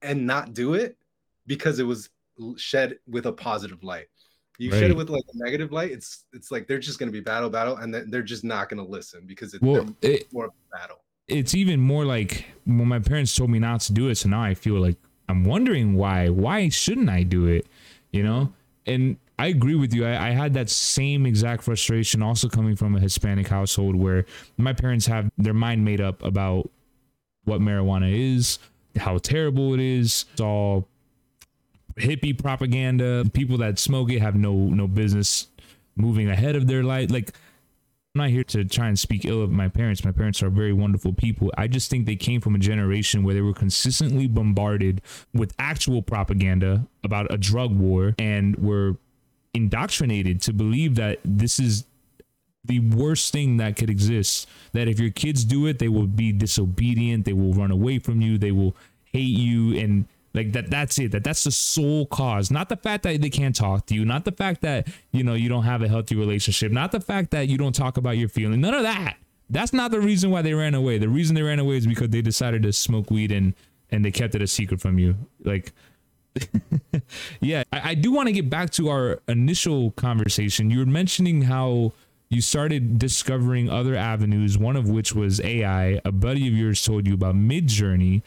[0.00, 0.96] and not do it
[1.46, 2.10] because it was
[2.56, 4.06] shed with a positive light.
[4.58, 4.80] You right.
[4.80, 7.20] shed it with like a negative light, it's it's like they're just going to be
[7.20, 10.50] battle battle, and they're just not going to listen because it's well, it, more of
[10.50, 10.98] a battle.
[11.28, 14.42] It's even more like when my parents told me not to do it, so now
[14.42, 14.96] I feel like
[15.28, 16.28] I'm wondering why.
[16.28, 17.66] Why shouldn't I do it?
[18.12, 18.52] You know,
[18.86, 20.06] and I agree with you.
[20.06, 24.24] I, I, had that same exact frustration also coming from a Hispanic household where
[24.56, 26.70] my parents have their mind made up about
[27.44, 28.58] what marijuana is,
[28.96, 30.24] how terrible it is.
[30.32, 30.88] It's all
[31.98, 33.24] hippie propaganda.
[33.32, 35.48] People that smoke it have no no business
[35.96, 37.10] moving ahead of their life.
[37.10, 37.32] Like
[38.14, 40.04] I'm not here to try and speak ill of my parents.
[40.04, 41.52] My parents are very wonderful people.
[41.58, 45.02] I just think they came from a generation where they were consistently bombarded
[45.34, 48.96] with actual propaganda about a drug war and were
[49.52, 51.84] indoctrinated to believe that this is
[52.64, 54.48] the worst thing that could exist.
[54.72, 58.20] That if your kids do it, they will be disobedient, they will run away from
[58.20, 58.74] you, they will
[59.12, 60.06] hate you and
[60.36, 61.12] like that that's it.
[61.12, 62.50] That that's the sole cause.
[62.50, 64.04] Not the fact that they can't talk to you.
[64.04, 66.70] Not the fact that you know you don't have a healthy relationship.
[66.70, 68.58] Not the fact that you don't talk about your feelings.
[68.58, 69.16] None of that.
[69.48, 70.98] That's not the reason why they ran away.
[70.98, 73.54] The reason they ran away is because they decided to smoke weed and
[73.90, 75.16] and they kept it a secret from you.
[75.42, 75.72] Like
[77.40, 80.70] yeah i, I do want to get back to our initial conversation.
[80.70, 81.94] You were mentioning how
[82.28, 87.06] you started discovering other avenues one of which was ai a buddy of yours told
[87.06, 88.22] you about midjourney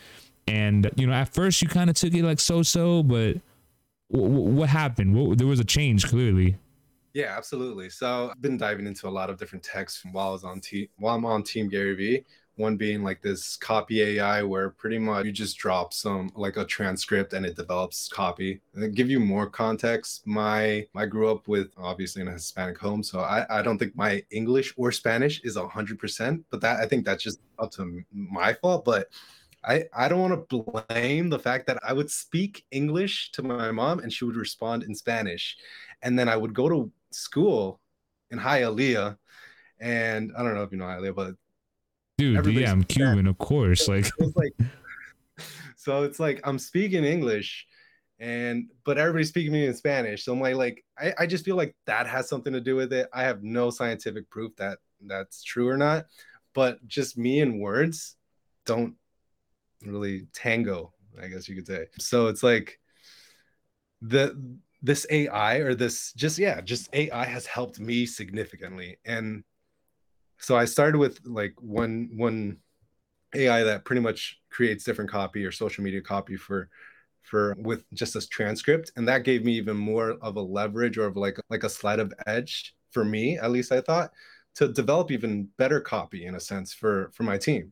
[0.49, 3.37] and you know at first you kind of took it like so so but
[4.11, 5.37] w- w- what happened?
[5.39, 6.57] There was a change clearly.
[7.13, 7.89] Yeah absolutely.
[7.89, 10.87] So i've been diving into a lot of different texts while i was on team
[10.97, 12.25] while i'm on team gary vee.
[12.55, 16.65] One being like this copy ai where pretty much you just drop some like a
[16.65, 18.59] transcript and it develops copy.
[18.73, 23.01] And give you more context my i grew up with obviously in a hispanic home
[23.01, 27.05] so i, I don't think my english or spanish is 100% but that i think
[27.05, 29.07] that's just up to my fault but
[29.63, 33.71] I, I don't want to blame the fact that I would speak English to my
[33.71, 35.57] mom and she would respond in Spanish.
[36.01, 37.79] And then I would go to school
[38.31, 39.17] in Hialeah.
[39.79, 41.35] And I don't know if you know Hialeah, but
[42.17, 43.87] dude, yeah, I'm Cuban, of course.
[43.87, 44.53] Like, it's like
[45.75, 47.65] so it's like I'm speaking English
[48.19, 50.23] and but everybody's speaking me in Spanish.
[50.23, 52.91] So I'm like, like I, I just feel like that has something to do with
[52.93, 53.09] it.
[53.13, 56.05] I have no scientific proof that that's true or not,
[56.53, 58.15] but just me and words
[58.65, 58.95] don't
[59.85, 61.85] really tango, I guess you could say.
[61.99, 62.79] So it's like
[64.01, 64.39] the
[64.81, 68.97] this AI or this just yeah, just AI has helped me significantly.
[69.05, 69.43] And
[70.37, 72.57] so I started with like one one
[73.35, 76.69] AI that pretty much creates different copy or social media copy for
[77.23, 81.05] for with just this transcript and that gave me even more of a leverage or
[81.05, 84.11] of like like a sleight of edge for me at least i thought
[84.55, 87.71] to develop even better copy in a sense for for my team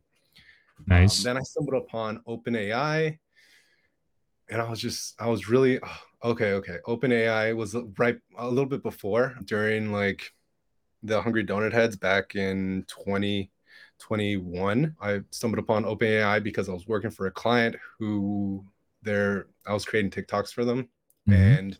[0.85, 1.19] Nice.
[1.19, 3.17] Um, then I stumbled upon OpenAI,
[4.49, 6.51] and I was just I was really oh, okay.
[6.53, 10.31] Okay, OpenAI was right a little bit before during like
[11.03, 14.95] the Hungry Donut Heads back in 2021.
[15.01, 18.63] I stumbled upon OpenAI because I was working for a client who
[19.01, 20.89] they're I was creating TikToks for them,
[21.27, 21.33] mm-hmm.
[21.33, 21.77] and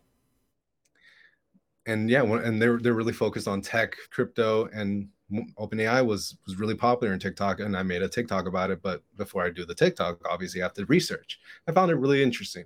[1.86, 6.75] and yeah, and they're they're really focused on tech, crypto, and OpenAI was was really
[6.75, 8.81] popular in TikTok, and I made a TikTok about it.
[8.81, 11.39] But before I do the TikTok, obviously I have to research.
[11.67, 12.65] I found it really interesting.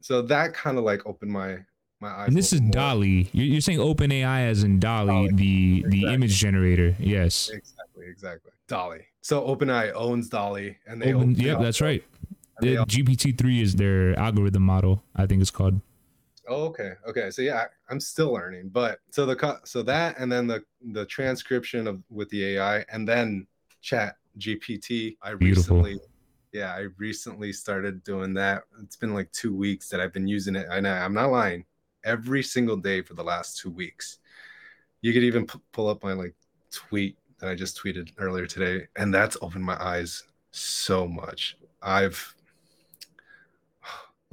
[0.00, 1.58] So that kind of like opened my
[2.00, 2.28] my eyes.
[2.28, 2.70] And this is more.
[2.70, 3.30] DALL-E.
[3.32, 5.32] You're, you're saying OpenAI as in DALL-E, DALL-E.
[5.32, 6.00] the exactly.
[6.00, 6.94] the image generator.
[6.98, 7.50] Yes.
[7.50, 8.06] Exactly.
[8.06, 8.52] Exactly.
[8.68, 8.98] DALL-E.
[9.22, 11.34] So OpenAI owns DALL-E, and they Open, own.
[11.34, 12.04] Yep, that's right.
[12.60, 15.02] The GPT three is their algorithm model.
[15.16, 15.80] I think it's called.
[16.48, 16.92] Oh, okay.
[17.08, 17.30] Okay.
[17.30, 21.86] So yeah, I'm still learning, but so the so that and then the the transcription
[21.86, 23.46] of with the AI and then
[23.80, 25.16] chat GPT.
[25.22, 25.82] I Beautiful.
[25.82, 26.00] recently
[26.52, 28.62] yeah, I recently started doing that.
[28.80, 30.68] It's been like 2 weeks that I've been using it.
[30.70, 31.64] And I, I'm not lying.
[32.04, 34.18] Every single day for the last 2 weeks.
[35.00, 36.34] You could even p- pull up my like
[36.70, 41.56] tweet that I just tweeted earlier today and that's opened my eyes so much.
[41.82, 42.33] I've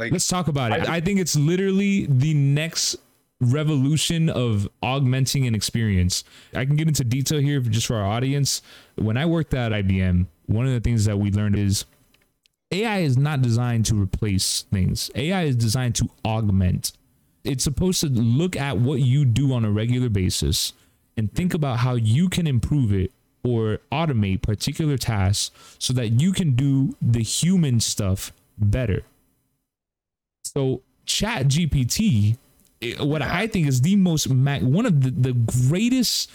[0.02, 0.90] like, let's talk about it.
[0.90, 2.96] I, I think it's literally the next
[3.40, 6.24] revolution of augmenting an experience.
[6.54, 8.62] I can get into detail here just for our audience.
[8.96, 11.86] When I worked at IBM, one of the things that we learned is
[12.72, 15.12] AI is not designed to replace things.
[15.16, 16.94] AI is designed to augment.
[17.44, 20.74] It's supposed to look at what you do on a regular basis
[21.18, 23.12] and think about how you can improve it
[23.44, 29.04] or automate particular tasks so that you can do the human stuff better.
[30.54, 32.38] So Chat GPT,
[33.00, 35.34] what I think is the most one of the, the
[35.70, 36.30] greatest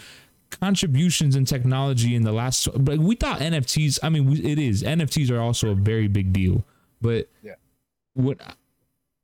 [0.49, 2.67] contributions in technology in the last.
[2.83, 3.99] But we thought NFTs.
[4.01, 6.63] I mean, it is NFTs are also a very big deal.
[6.99, 7.55] But yeah.
[8.13, 8.39] what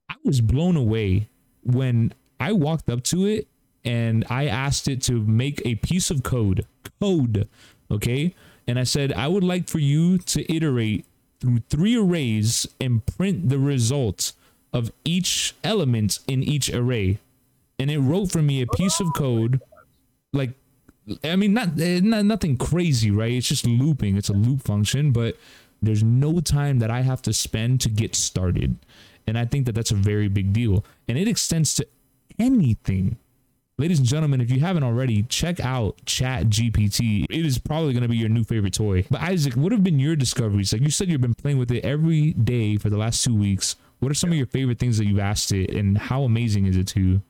[0.09, 1.27] I was blown away
[1.63, 3.47] when I walked up to it
[3.83, 6.67] and I asked it to make a piece of code,
[6.99, 7.49] code,
[7.89, 8.35] okay?
[8.67, 11.05] And I said, I would like for you to iterate
[11.39, 14.33] through three arrays and print the results
[14.73, 17.19] of each element in each array.
[17.79, 19.61] And it wrote for me a piece of code
[20.31, 20.51] like
[21.23, 23.31] I mean not, eh, not nothing crazy, right?
[23.31, 24.17] It's just looping.
[24.17, 25.37] It's a loop function, but
[25.81, 28.77] there's no time that I have to spend to get started.
[29.27, 30.85] And I think that that's a very big deal.
[31.07, 31.87] And it extends to
[32.39, 33.17] anything.
[33.77, 37.25] Ladies and gentlemen, if you haven't already, check out Chat GPT.
[37.29, 39.05] It is probably going to be your new favorite toy.
[39.09, 40.71] But Isaac, what have been your discoveries?
[40.71, 43.75] Like you said, you've been playing with it every day for the last two weeks.
[44.03, 44.35] What are some yeah.
[44.35, 47.21] of your favorite things that you've asked it, and how amazing is it to you?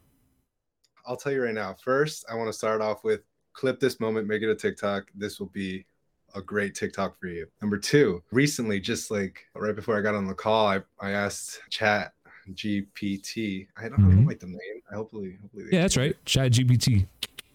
[1.06, 1.76] I'll tell you right now.
[1.76, 3.22] First, I want to start off with
[3.54, 5.04] clip this moment, make it a TikTok.
[5.14, 5.86] This will be
[6.34, 7.46] a great TikTok for you.
[7.62, 11.62] Number two, recently, just like right before I got on the call, I, I asked
[11.70, 12.14] Chat
[12.54, 13.68] GPT.
[13.78, 14.08] I don't, mm-hmm.
[14.08, 14.82] I don't like the name.
[14.92, 15.66] I hopefully, hopefully.
[15.72, 16.16] Yeah, that's right.
[16.26, 17.06] Chat GPT.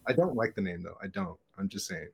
[0.07, 0.97] I don't like the name though.
[1.03, 1.37] I don't.
[1.59, 2.07] I'm just saying.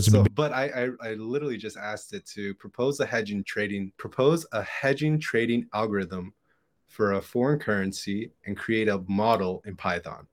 [0.00, 4.46] So, but I, I, I literally just asked it to propose a hedging trading propose
[4.52, 6.32] a hedging trading algorithm
[6.92, 10.26] for a foreign currency and create a model in Python.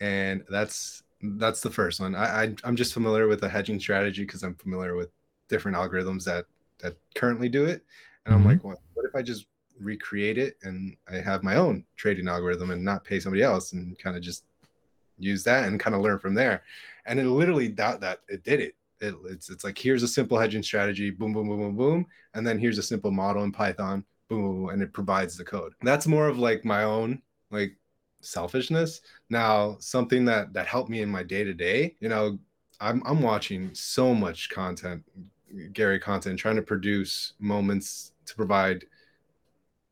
[0.00, 1.04] And that's
[1.38, 2.16] that's the first one.
[2.16, 5.10] I, I am just familiar with the hedging strategy because I'm familiar with
[5.48, 6.46] different algorithms that
[6.80, 7.84] that currently do it.
[8.26, 8.42] And mm-hmm.
[8.42, 9.46] I'm like, well, what if I just
[9.78, 13.96] recreate it and I have my own trading algorithm and not pay somebody else and
[14.00, 14.42] kind of just
[15.20, 16.64] use that and kind of learn from there.
[17.06, 18.74] And it literally that that it did it.
[19.00, 19.14] it.
[19.26, 22.58] It's it's like here's a simple hedging strategy, boom, boom, boom, boom, boom, and then
[22.58, 25.74] here's a simple model in Python, boom, and it provides the code.
[25.82, 27.76] That's more of like my own like
[28.22, 29.02] selfishness.
[29.28, 32.38] Now, something that that helped me in my day to day, you know,
[32.80, 35.02] I'm I'm watching so much content,
[35.74, 38.86] Gary content, trying to produce moments to provide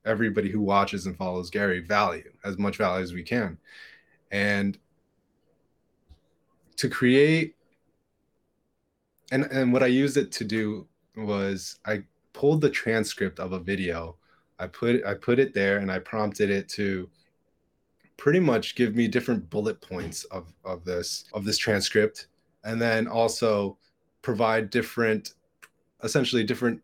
[0.06, 3.58] everybody who watches and follows Gary value, as much value as we can.
[4.30, 4.78] And
[6.76, 7.56] to create
[9.32, 13.58] and and what I used it to do was I pulled the transcript of a
[13.58, 14.16] video.
[14.60, 17.08] I put I put it there and I prompted it to
[18.16, 22.26] pretty much give me different bullet points of of this of this transcript.
[22.62, 23.78] And then also
[24.22, 25.32] provide different
[26.04, 26.80] essentially different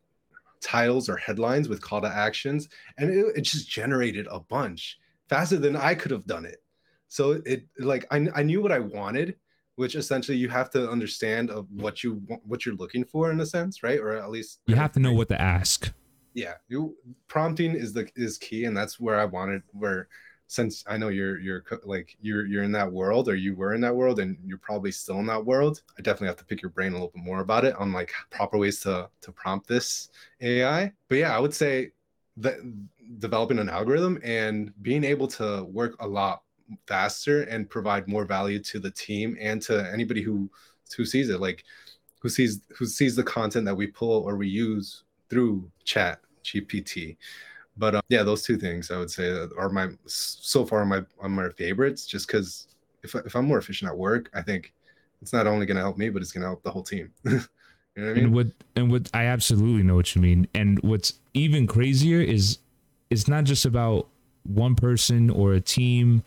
[0.63, 2.69] titles or headlines with call to actions.
[2.97, 6.63] And it, it just generated a bunch faster than i could have done it.
[7.09, 9.37] So it like I, I knew what i wanted
[9.77, 13.47] which essentially you have to understand of what you what you're looking for in a
[13.47, 14.01] sense right?
[14.01, 15.93] Or at least you have to know what to ask
[16.37, 16.95] yeah you
[17.27, 20.09] prompting is the is key and that's where i wanted where
[20.49, 23.81] since I know you're you're like you're you're in that world or you were in
[23.81, 26.71] that world and you're probably still in that world, I definitely have to pick your
[26.71, 30.09] brain a little bit more about it on like proper ways to to prompt this
[30.41, 30.93] AI.
[31.09, 31.91] But yeah, I would say
[32.37, 32.57] that
[33.19, 36.43] developing an algorithm and being able to work a lot
[36.87, 40.51] faster and provide more value to the team and to anybody who
[40.97, 41.65] who sees it like
[42.21, 47.17] who sees who sees the content that we pull or we use through chat gpt
[47.79, 51.29] but uh, yeah, those two things I would say are my so far my are
[51.29, 52.07] my favorites.
[52.07, 52.69] Just because
[53.03, 54.73] if if I'm more efficient at work, I think
[55.21, 57.11] it's not only going to help me, but it's going to help the whole team.
[57.25, 57.41] you know
[57.95, 58.25] what I mean?
[58.25, 60.49] And what and what I absolutely know what you mean.
[60.55, 62.59] And what's even crazier is
[63.11, 64.09] it's not just about
[64.45, 66.23] one person or a team.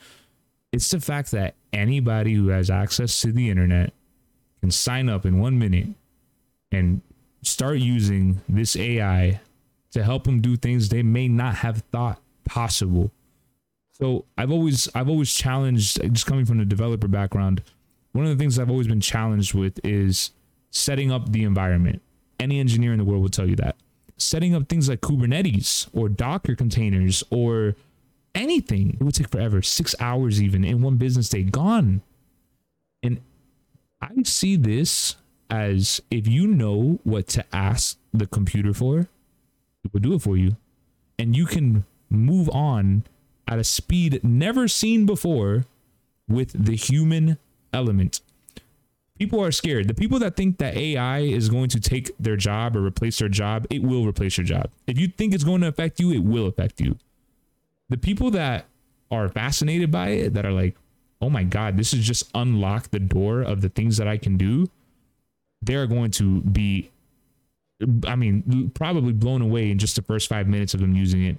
[0.71, 3.91] It's the fact that anybody who has access to the internet
[4.59, 5.87] can sign up in one minute
[6.71, 7.01] and
[7.41, 9.39] start using this AI
[9.91, 13.11] to help them do things they may not have thought possible.
[13.91, 17.63] So I've always I've always challenged just coming from the developer background.
[18.13, 20.31] One of the things I've always been challenged with is
[20.71, 22.01] setting up the environment.
[22.39, 23.75] Any engineer in the world will tell you that.
[24.17, 27.75] Setting up things like Kubernetes or Docker containers or
[28.35, 32.01] anything, it would take forever, six hours even in one business day, gone.
[33.03, 33.21] And
[34.01, 35.15] I see this
[35.49, 39.07] as if you know what to ask the computer for,
[39.91, 40.57] will do it for you.
[41.17, 43.03] And you can move on
[43.47, 45.65] at a speed never seen before
[46.27, 47.37] with the human
[47.73, 48.21] element.
[49.17, 49.87] People are scared.
[49.87, 53.27] The people that think that AI is going to take their job or replace their
[53.27, 54.69] job, it will replace your job.
[54.87, 56.97] If you think it's going to affect you, it will affect you.
[57.89, 58.65] The people that
[59.11, 60.77] are fascinated by it, that are like,
[61.21, 64.37] oh my God, this is just unlock the door of the things that I can
[64.37, 64.67] do,
[65.61, 66.89] they're going to be
[68.05, 71.37] I mean, probably blown away in just the first five minutes of them using it.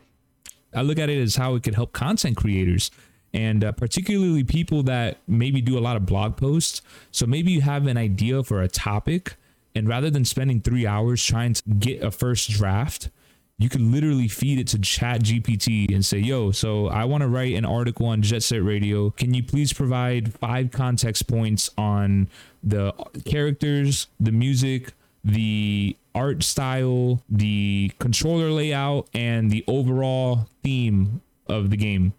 [0.74, 2.90] I look at it as how it could help content creators
[3.32, 6.82] and uh, particularly people that maybe do a lot of blog posts.
[7.12, 9.36] So maybe you have an idea for a topic,
[9.74, 13.10] and rather than spending three hours trying to get a first draft,
[13.58, 17.28] you can literally feed it to chat gpt and say yo so i want to
[17.28, 22.26] write an article on jet set radio can you please provide five context points on
[22.64, 22.90] the
[23.26, 31.76] characters the music the art style, the controller layout, and the overall theme of the
[31.76, 32.12] game.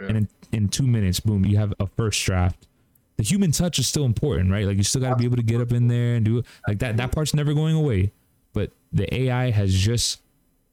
[0.00, 0.06] Yeah.
[0.08, 2.66] And in, in two minutes, boom, you have a first draft.
[3.16, 4.66] The human touch is still important, right?
[4.66, 6.46] Like you still got to be able to get up in there and do it.
[6.66, 6.96] Like that.
[6.96, 8.12] That part's never going away.
[8.52, 10.20] but the AI has just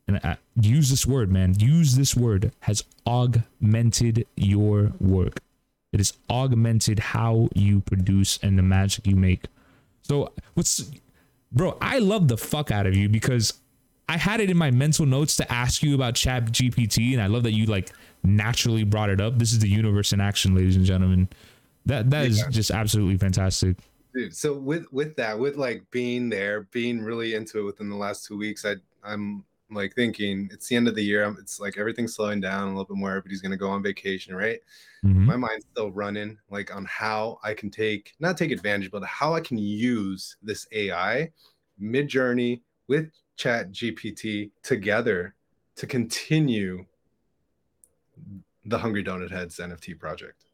[0.07, 1.55] and I, use this word, man.
[1.59, 5.39] Use this word has augmented your work.
[5.93, 9.45] It has augmented how you produce and the magic you make.
[10.01, 10.91] So what's
[11.51, 13.53] bro, I love the fuck out of you because
[14.09, 17.27] I had it in my mental notes to ask you about Chat GPT, and I
[17.27, 17.91] love that you like
[18.23, 19.39] naturally brought it up.
[19.39, 21.29] This is the universe in action, ladies and gentlemen.
[21.85, 22.27] That that yeah.
[22.27, 23.77] is just absolutely fantastic.
[24.13, 27.95] Dude, so with with that, with like being there, being really into it within the
[27.95, 31.33] last two weeks, I I'm like thinking it's the end of the year.
[31.39, 33.09] It's like everything's slowing down a little bit more.
[33.09, 34.59] Everybody's gonna go on vacation, right?
[35.05, 35.25] Mm-hmm.
[35.25, 39.33] My mind's still running like on how I can take not take advantage, but how
[39.33, 41.31] I can use this AI
[41.81, 45.33] Midjourney with Chat GPT together
[45.75, 46.85] to continue
[48.65, 50.45] the Hungry Donut Heads NFT project.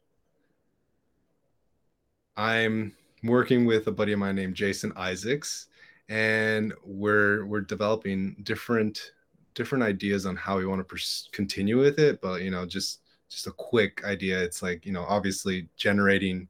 [2.36, 2.94] I'm
[3.24, 5.66] working with a buddy of mine named Jason Isaacs
[6.08, 9.12] and we're we're developing different
[9.54, 13.00] different ideas on how we want to pers- continue with it but you know just
[13.28, 16.48] just a quick idea it's like you know obviously generating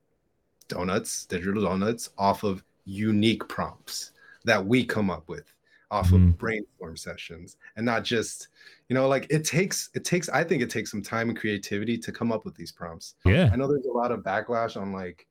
[0.69, 4.13] donuts digital donuts off of unique prompts
[4.45, 5.53] that we come up with
[5.91, 6.29] off mm-hmm.
[6.29, 8.49] of brainstorm sessions and not just
[8.89, 11.97] you know like it takes it takes i think it takes some time and creativity
[11.97, 14.93] to come up with these prompts yeah i know there's a lot of backlash on
[14.93, 15.27] like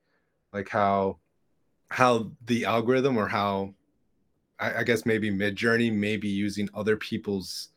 [0.53, 1.17] like how
[1.89, 3.73] how the algorithm or how
[4.59, 7.69] I, I guess maybe Midjourney may be using other people's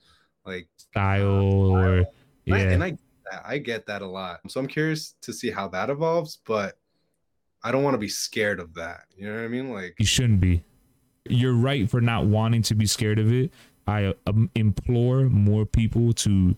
[0.45, 2.07] like style, uh, or
[2.45, 2.99] yeah, and I, and
[3.33, 4.41] I I get that a lot.
[4.49, 6.79] So I'm curious to see how that evolves, but
[7.63, 9.05] I don't want to be scared of that.
[9.17, 9.71] You know what I mean?
[9.73, 10.63] Like you shouldn't be.
[11.29, 13.53] You're right for not wanting to be scared of it.
[13.87, 16.57] I um, implore more people to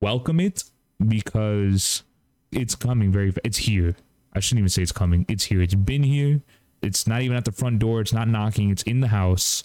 [0.00, 0.64] welcome it
[1.06, 2.04] because
[2.52, 3.34] it's coming very.
[3.44, 3.96] It's here.
[4.32, 5.26] I shouldn't even say it's coming.
[5.28, 5.60] It's here.
[5.60, 6.40] It's been here.
[6.82, 8.00] It's not even at the front door.
[8.00, 8.70] It's not knocking.
[8.70, 9.64] It's in the house.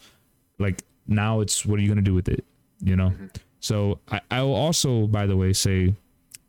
[0.59, 2.43] Like now, it's what are you gonna do with it?
[2.81, 3.09] You know.
[3.09, 3.25] Mm-hmm.
[3.59, 5.95] So I, I will also, by the way, say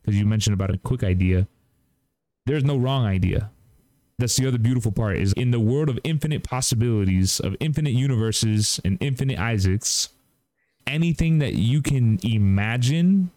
[0.07, 1.49] because you mentioned about a quick idea.
[2.47, 3.51] There's no wrong idea.
[4.19, 8.81] That's the other beautiful part is in the world of infinite possibilities, of infinite universes
[8.85, 10.11] and infinite Isaacs,
[10.87, 13.31] anything that you can imagine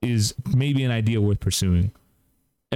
[0.00, 1.90] is maybe an idea worth pursuing.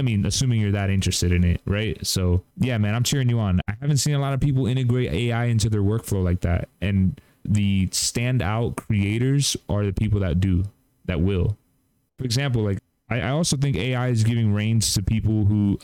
[0.01, 1.95] I mean, assuming you're that interested in it, right?
[2.03, 3.61] So, yeah, man, I'm cheering you on.
[3.67, 6.69] I haven't seen a lot of people integrate AI into their workflow like that.
[6.81, 10.63] And the standout creators are the people that do,
[11.05, 11.55] that will.
[12.17, 12.79] For example, like,
[13.11, 15.77] I, I also think AI is giving reins to people who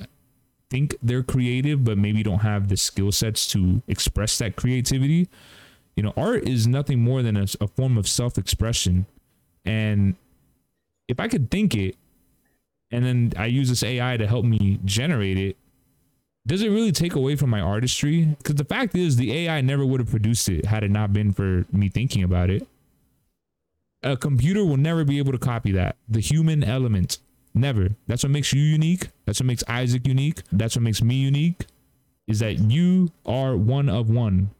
[0.71, 5.29] think they're creative, but maybe don't have the skill sets to express that creativity.
[5.95, 9.05] You know, art is nothing more than a, a form of self expression.
[9.63, 10.15] And
[11.07, 11.97] if I could think it,
[12.91, 15.57] and then I use this AI to help me generate it,
[16.45, 18.23] does it really take away from my artistry?
[18.37, 21.33] Because the fact is, the AI never would have produced it had it not been
[21.33, 22.65] for me thinking about it.
[24.01, 25.97] A computer will never be able to copy that.
[26.07, 27.17] The human element,
[27.53, 27.89] never.
[28.07, 29.09] That's what makes you unique.
[29.25, 30.41] That's what makes Isaac unique.
[30.51, 31.65] That's what makes me unique.
[32.27, 34.51] Is that you are one of one.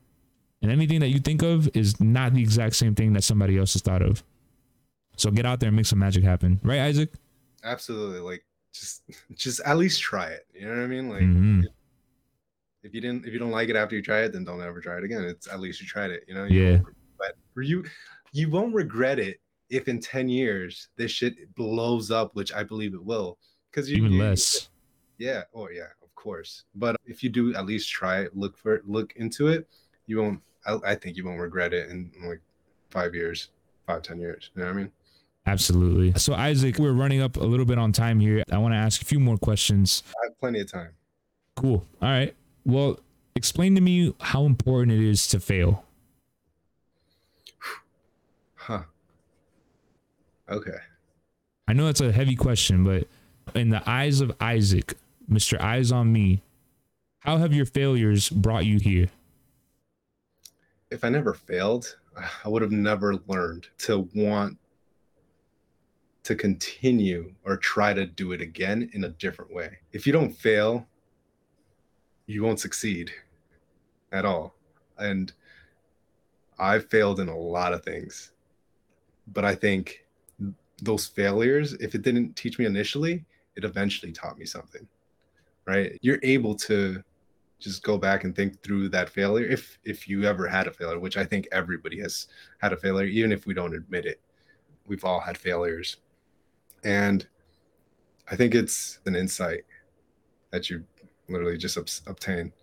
[0.62, 3.74] And anything that you think of is not the exact same thing that somebody else
[3.74, 4.24] has thought of.
[5.16, 6.60] So get out there and make some magic happen.
[6.64, 7.12] Right, Isaac?
[7.68, 8.44] Absolutely like
[8.74, 9.04] just
[9.36, 11.10] just at least try it you know what i mean?
[11.10, 11.62] Like mm-hmm.
[11.62, 11.72] if,
[12.84, 14.82] if, you didn't if you don't like it after you try it then don't ever
[14.82, 15.24] try it again.
[15.24, 16.46] It's at least you tried it you know?
[16.46, 16.80] You yeah.
[17.18, 17.84] but you
[18.32, 19.40] you won't regret it
[19.70, 23.38] if in 10 years this shit blows up which i believe it will
[23.70, 24.70] because even you, less.
[25.18, 26.64] yeah oh yeah of course.
[26.76, 29.68] But if you do at least try it look for it look into it
[30.08, 32.42] you won't I, I think you won't regret it in like
[32.90, 33.50] five years
[33.86, 34.92] five ten years you know what i mean
[35.48, 36.14] Absolutely.
[36.20, 38.44] So, Isaac, we're running up a little bit on time here.
[38.52, 40.04] I want to ask a few more questions.
[40.22, 40.90] I have plenty of time.
[41.56, 41.86] Cool.
[42.02, 42.36] All right.
[42.66, 43.00] Well,
[43.34, 45.84] explain to me how important it is to fail.
[48.60, 48.82] Huh.
[50.50, 50.76] Okay.
[51.70, 53.08] I know that's a heavy question, but
[53.56, 54.96] in the eyes of Isaac,
[55.32, 55.58] Mr.
[55.58, 56.42] Izonmi,
[57.20, 59.08] how have your failures brought you here?
[60.92, 61.96] If I never failed,
[62.44, 64.58] I would have never learned to want
[66.28, 69.78] to continue or try to do it again in a different way.
[69.94, 70.86] If you don't fail,
[72.26, 73.12] you won't succeed
[74.12, 74.54] at all.
[74.98, 75.32] And
[76.60, 78.32] I've failed in a lot of things.
[79.32, 80.06] But I think
[80.82, 83.24] those failures, if it didn't teach me initially,
[83.56, 84.86] it eventually taught me something.
[85.66, 85.98] Right?
[86.02, 87.02] You're able to
[87.60, 91.00] just go back and think through that failure if if you ever had a failure,
[91.00, 94.20] which I think everybody has had a failure even if we don't admit it.
[94.88, 95.98] We've all had failures
[96.84, 97.26] and
[98.30, 99.64] I think it's an insight
[100.52, 100.84] that you
[101.30, 102.54] literally just ob- obtain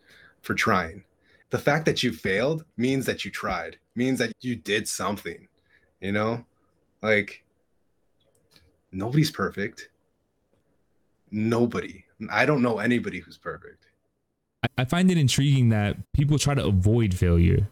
[0.42, 1.04] for trying.
[1.50, 3.78] The fact that you failed means that you tried.
[3.94, 5.46] means that you did something,
[6.00, 6.44] you know?
[7.02, 7.44] Like
[8.90, 9.88] nobody's perfect.
[11.30, 12.04] Nobody.
[12.30, 13.86] I don't know anybody who's perfect.
[14.78, 17.68] I find it intriguing that people try to avoid failure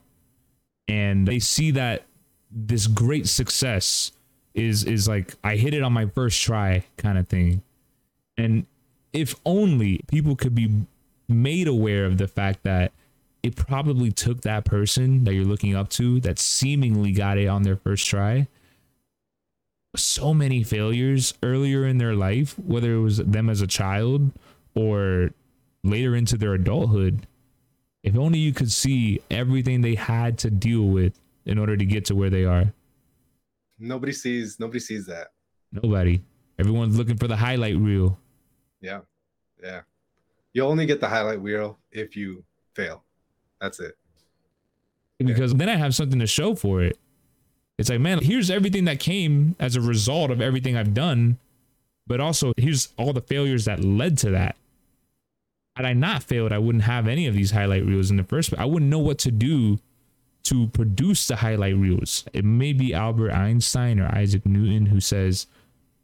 [0.88, 2.05] and they see that
[2.51, 4.12] this great success
[4.55, 7.62] is is like I hit it on my first try kind of thing.
[8.36, 8.66] And
[9.12, 10.86] if only people could be
[11.28, 12.92] made aware of the fact that
[13.42, 17.62] it probably took that person that you're looking up to that seemingly got it on
[17.62, 18.46] their first try
[19.94, 24.30] so many failures earlier in their life whether it was them as a child
[24.74, 25.30] or
[25.84, 27.26] later into their adulthood
[28.03, 32.05] if only you could see everything they had to deal with in order to get
[32.07, 32.72] to where they are
[33.82, 35.28] nobody sees nobody sees that
[35.72, 36.22] nobody
[36.58, 38.18] everyone's looking for the highlight reel
[38.80, 39.00] yeah
[39.62, 39.80] yeah
[40.52, 43.04] you only get the highlight reel if you fail
[43.62, 43.96] that's it.
[45.18, 45.58] Because yeah.
[45.58, 46.98] then I have something to show for it.
[47.78, 51.38] It's like, man, here's everything that came as a result of everything I've done,
[52.06, 54.56] but also here's all the failures that led to that.
[55.76, 58.50] Had I not failed, I wouldn't have any of these highlight reels in the first
[58.50, 58.60] place.
[58.60, 59.78] I wouldn't know what to do
[60.45, 62.24] to produce the highlight reels.
[62.32, 65.47] It may be Albert Einstein or Isaac Newton who says,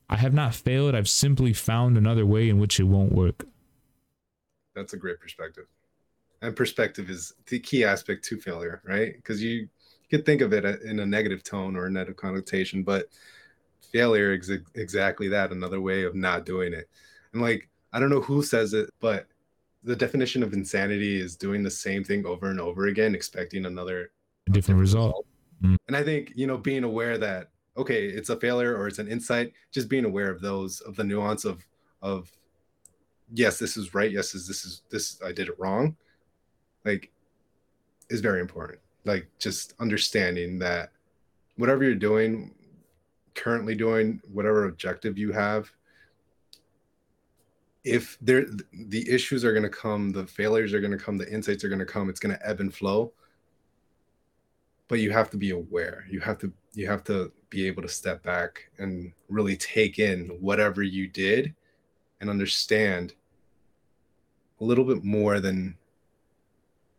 [0.08, 0.94] I have not failed.
[0.94, 3.44] I've simply found another way in which it won't work.
[4.74, 5.66] That's a great perspective
[6.42, 9.14] and perspective is the key aspect to failure, right?
[9.16, 9.68] Because you,
[10.10, 13.08] could think of it uh, in a negative tone or a negative connotation, but
[13.92, 16.88] failure is exactly that another way of not doing it.
[17.34, 19.26] And like, I don't know who says it, but
[19.84, 24.10] the definition of insanity is doing the same thing over and over again, expecting another
[24.48, 25.26] a different, result.
[25.62, 25.76] Mm.
[25.88, 29.08] And I think, you know, being aware that, okay, it's a failure or it's an
[29.08, 31.64] insight, just being aware of those, of the nuance of,
[32.02, 32.30] of,
[33.32, 34.10] yes, this is right.
[34.10, 35.96] Yes, this is, this, I did it wrong
[36.84, 37.10] like
[38.10, 40.90] is very important like just understanding that
[41.56, 42.54] whatever you're doing
[43.34, 45.70] currently doing whatever objective you have
[47.84, 51.32] if there the issues are going to come the failures are going to come the
[51.32, 53.12] insights are going to come it's going to ebb and flow
[54.88, 57.88] but you have to be aware you have to you have to be able to
[57.88, 61.54] step back and really take in whatever you did
[62.20, 63.14] and understand
[64.60, 65.76] a little bit more than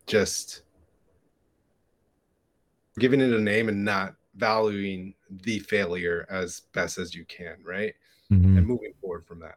[0.08, 0.64] just
[2.98, 7.94] giving it a name and not valuing the failure as best as you can, right?
[8.32, 8.58] Mm-hmm.
[8.58, 9.56] And moving forward from that.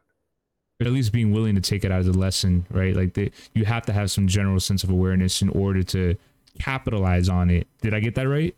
[0.77, 2.95] But at least being willing to take it as a lesson, right?
[2.95, 6.15] Like the, you have to have some general sense of awareness in order to
[6.59, 7.67] capitalize on it.
[7.81, 8.55] Did I get that right?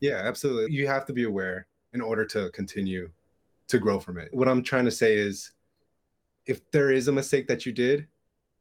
[0.00, 0.74] Yeah, absolutely.
[0.74, 3.10] You have to be aware in order to continue
[3.68, 4.32] to grow from it.
[4.32, 5.52] What I'm trying to say is
[6.46, 8.06] if there is a mistake that you did,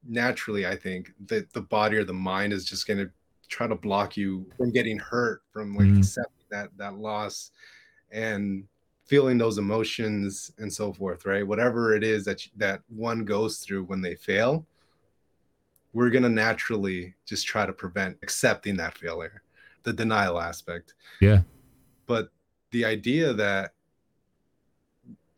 [0.07, 3.09] naturally i think that the body or the mind is just going to
[3.47, 5.99] try to block you from getting hurt from like mm-hmm.
[5.99, 7.51] accepting that that loss
[8.11, 8.65] and
[9.05, 13.59] feeling those emotions and so forth right whatever it is that you, that one goes
[13.59, 14.65] through when they fail
[15.93, 19.41] we're going to naturally just try to prevent accepting that failure
[19.83, 21.41] the denial aspect yeah
[22.05, 22.29] but
[22.71, 23.73] the idea that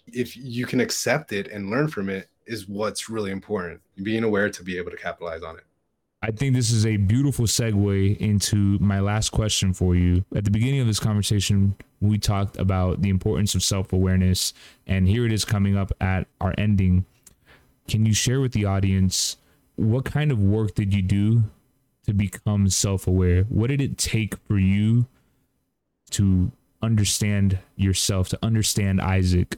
[0.08, 3.82] if you can accept it and learn from it is what's really important.
[4.02, 5.64] Being aware to be able to capitalize on it.
[6.22, 10.26] I think this is a beautiful segue into my last question for you.
[10.36, 14.54] At the beginning of this conversation, we talked about the importance of self awareness,
[14.88, 17.06] and here it is coming up at our ending.
[17.88, 19.38] Can you share with the audience
[19.76, 21.44] what kind of work did you do
[22.06, 23.44] to become self aware?
[23.44, 25.08] What did it take for you
[26.12, 26.52] to
[26.82, 29.58] understand yourself, to understand Isaac?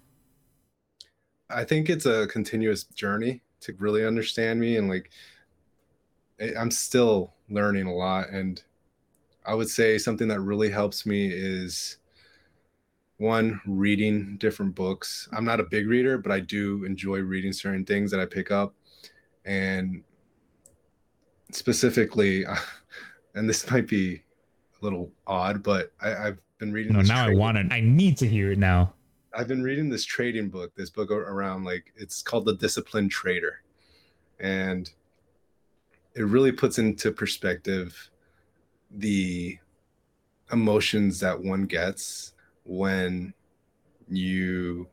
[1.50, 5.10] I think it's a continuous journey to really understand me and like
[6.58, 8.62] I'm still learning a lot and
[9.46, 11.98] I would say something that really helps me is
[13.18, 15.28] one reading different books.
[15.32, 18.52] I'm not a big reader, but I do enjoy reading certain things that I pick
[18.52, 18.74] up
[19.48, 20.04] and
[21.52, 22.46] specifically
[23.36, 26.94] and this might be a little odd, but I, have been reading.
[26.94, 27.72] No, now I want it.
[27.72, 28.94] I need to hear it now.
[29.34, 33.62] I've been reading this trading book, this book around like it's called The Disciplined Trader.
[34.40, 34.90] And
[36.16, 38.10] it really puts into perspective
[38.90, 39.60] the
[40.52, 42.34] emotions that one gets
[42.64, 43.34] when
[44.10, 44.88] you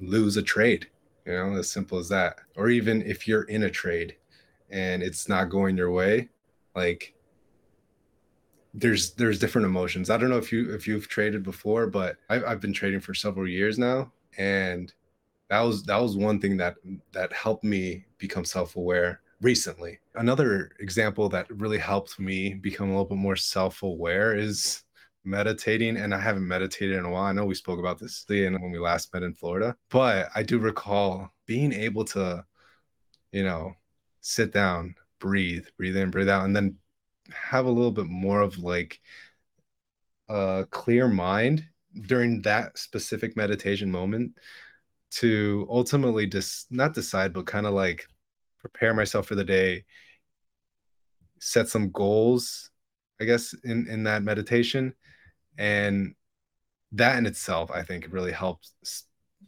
[0.00, 0.88] lose a trade,
[1.26, 2.40] you know, as simple as that.
[2.56, 4.16] Or even if you're in a trade
[4.70, 6.28] and it's not going your way,
[6.74, 7.14] like
[8.74, 10.10] there's there's different emotions.
[10.10, 13.14] I don't know if you if you've traded before, but I've, I've been trading for
[13.14, 14.92] several years now, and
[15.50, 16.76] that was that was one thing that
[17.12, 19.98] that helped me become self aware recently.
[20.14, 24.84] Another example that really helped me become a little bit more self aware is
[25.24, 25.96] meditating.
[25.96, 27.24] And I haven't meditated in a while.
[27.24, 30.58] I know we spoke about this when we last met in Florida, but I do
[30.58, 32.44] recall being able to,
[33.32, 33.74] you know,
[34.20, 36.76] sit down, breathe, breathe in, breathe out, and then
[37.32, 39.00] have a little bit more of like
[40.28, 41.64] a clear mind
[42.06, 44.32] during that specific meditation moment
[45.10, 48.06] to ultimately just not decide, but kind of like
[48.60, 49.84] prepare myself for the day,
[51.38, 52.70] set some goals,
[53.22, 54.94] I guess, in in that meditation,
[55.56, 56.14] and
[56.92, 58.74] that in itself, I think, really helps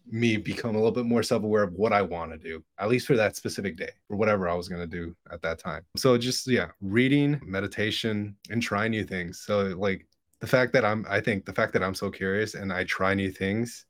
[0.06, 3.06] me become a little bit more self-aware of what I want to do, at least
[3.06, 5.82] for that specific day, or whatever I was going to do at that time.
[5.96, 9.40] So just yeah, reading, meditation, and try new things.
[9.40, 10.06] So like
[10.40, 13.14] the fact that I'm, I think the fact that I'm so curious and I try
[13.14, 13.86] new things,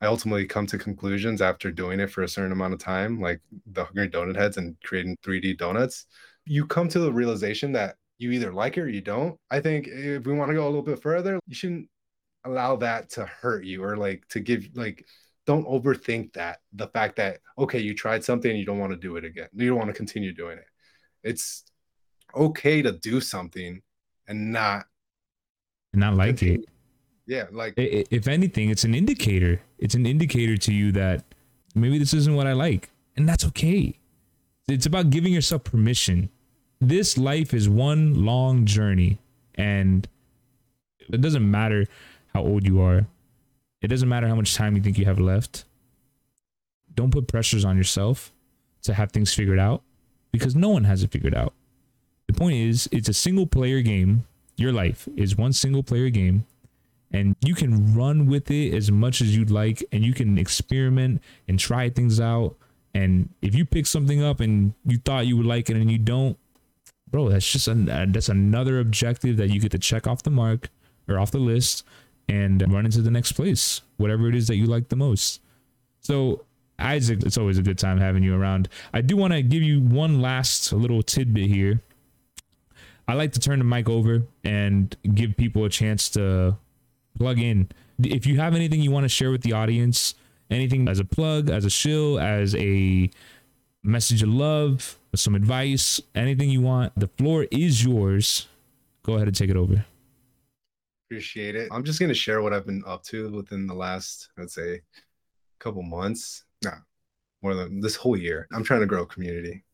[0.00, 3.40] I ultimately come to conclusions after doing it for a certain amount of time, like
[3.66, 6.06] the Hungry Donut Heads and creating 3D donuts.
[6.44, 9.38] You come to the realization that you either like it or you don't.
[9.50, 11.88] I think if we want to go a little bit further, you shouldn't
[12.44, 15.06] allow that to hurt you or like to give like
[15.46, 18.98] don't overthink that the fact that okay you tried something and you don't want to
[18.98, 20.64] do it again you don't want to continue doing it.
[21.22, 21.64] It's
[22.34, 23.82] okay to do something
[24.26, 24.86] and not
[25.92, 26.60] and not like continue.
[26.60, 26.68] it
[27.26, 29.60] yeah like if anything it's an indicator.
[29.78, 31.24] It's an indicator to you that
[31.74, 33.98] maybe this isn't what i like and that's okay.
[34.68, 36.30] It's about giving yourself permission
[36.80, 39.18] this life is one long journey
[39.54, 40.08] and
[41.00, 41.86] it doesn't matter
[42.34, 43.06] how old you are
[43.80, 45.64] it doesn't matter how much time you think you have left.
[46.94, 48.32] Don't put pressures on yourself
[48.82, 49.82] to have things figured out
[50.32, 51.52] because no one has it figured out.
[52.26, 54.26] The point is, it's a single player game.
[54.56, 56.44] Your life is one single player game,
[57.12, 61.22] and you can run with it as much as you'd like, and you can experiment
[61.46, 62.56] and try things out.
[62.92, 65.98] And if you pick something up and you thought you would like it and you
[65.98, 66.36] don't,
[67.10, 70.30] bro, that's just an, uh, that's another objective that you get to check off the
[70.30, 70.68] mark
[71.08, 71.84] or off the list
[72.28, 75.40] and run into the next place, whatever it is that you like the most.
[76.00, 76.44] So,
[76.78, 78.68] Isaac, it's always a good time having you around.
[78.92, 81.80] I do want to give you one last little tidbit here.
[83.08, 86.56] I like to turn the mic over and give people a chance to
[87.16, 87.68] plug in.
[87.98, 90.14] If you have anything you want to share with the audience,
[90.50, 93.10] anything as a plug, as a shill, as a
[93.82, 98.48] message of love, some advice, anything you want, the floor is yours.
[99.02, 99.84] Go ahead and take it over.
[101.08, 101.68] Appreciate it.
[101.72, 104.82] I'm just gonna share what I've been up to within the last, let's say,
[105.58, 106.44] couple months.
[106.62, 106.76] Nah,
[107.42, 108.46] more than this whole year.
[108.52, 109.64] I'm trying to grow a community,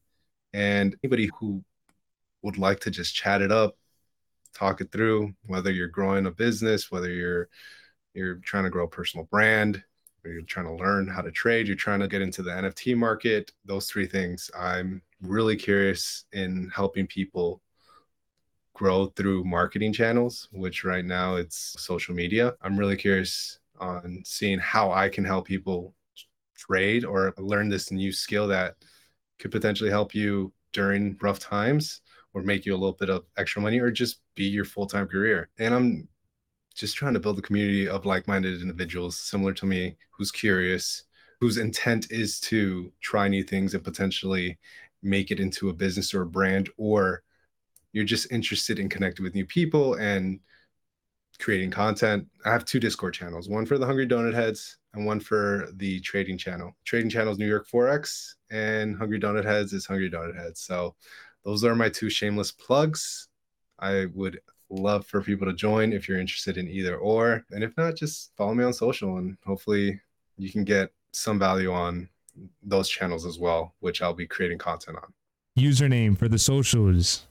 [0.53, 1.64] and anybody who
[2.43, 3.76] would like to just chat it up,
[4.55, 7.49] talk it through, whether you're growing a business, whether you're
[8.14, 9.82] you're trying to grow a personal brand,
[10.24, 13.53] you're trying to learn how to trade, you're trying to get into the NFT market,
[13.64, 14.51] those three things.
[14.59, 17.60] I'm really curious in helping people
[18.74, 22.54] grow through marketing channels, which right now it's social media.
[22.60, 25.94] I'm really curious on seeing how I can help people
[26.56, 28.74] trade or learn this new skill that
[29.38, 32.00] could potentially help you during rough times
[32.32, 35.48] or make you a little bit of extra money or just be your full-time career.
[35.58, 36.08] And I'm
[36.74, 41.04] just trying to build a community of like-minded individuals similar to me who's curious,
[41.40, 44.58] whose intent is to try new things and potentially
[45.05, 47.22] make it into a business or a brand or
[47.92, 50.40] you're just interested in connecting with new people and
[51.38, 52.26] creating content.
[52.44, 56.00] I have two Discord channels, one for the Hungry Donut Heads and one for the
[56.00, 56.76] trading channel.
[56.84, 60.61] Trading channel is New York Forex and Hungry Donut Heads is Hungry Donut Heads.
[60.61, 60.94] So
[61.44, 63.28] those are my two shameless plugs.
[63.78, 64.40] I would
[64.70, 67.44] love for people to join if you're interested in either or.
[67.50, 70.00] And if not, just follow me on social and hopefully
[70.36, 72.09] you can get some value on
[72.62, 75.12] those channels as well, which I'll be creating content on.
[75.59, 77.26] Username for the socials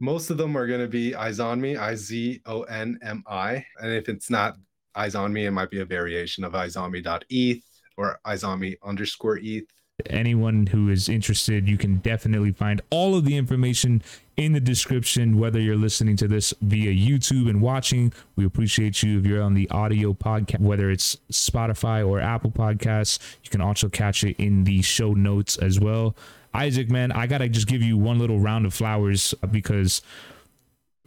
[0.00, 3.22] most of them are going to be eyes on me, I Z O N M
[3.26, 3.64] I.
[3.78, 4.56] And if it's not
[4.94, 6.54] eyes on me, it might be a variation of
[6.92, 7.62] me.eth
[7.96, 8.44] or eyes
[8.82, 9.64] underscore eth.
[10.10, 14.02] Anyone who is interested, you can definitely find all of the information
[14.36, 18.12] in the description, whether you're listening to this via YouTube and watching.
[18.34, 23.20] We appreciate you if you're on the audio podcast, whether it's Spotify or Apple Podcasts.
[23.44, 26.16] You can also catch it in the show notes as well.
[26.52, 30.02] Isaac, man, I gotta just give you one little round of flowers uh, because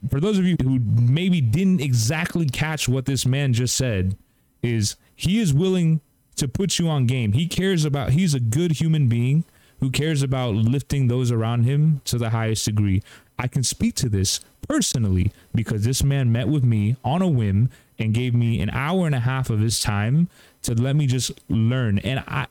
[0.09, 4.15] for those of you who maybe didn't exactly catch what this man just said,
[4.63, 5.99] is he is willing
[6.37, 7.33] to put you on game.
[7.33, 9.43] He cares about he's a good human being
[9.79, 13.03] who cares about lifting those around him to the highest degree.
[13.37, 17.69] I can speak to this personally because this man met with me on a whim
[17.99, 20.29] and gave me an hour and a half of his time
[20.63, 21.99] to let me just learn.
[21.99, 22.47] And I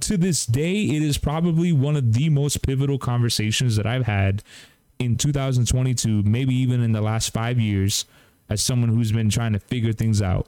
[0.00, 4.42] to this day, it is probably one of the most pivotal conversations that I've had
[4.98, 8.04] in 2022, maybe even in the last five years,
[8.48, 10.46] as someone who's been trying to figure things out.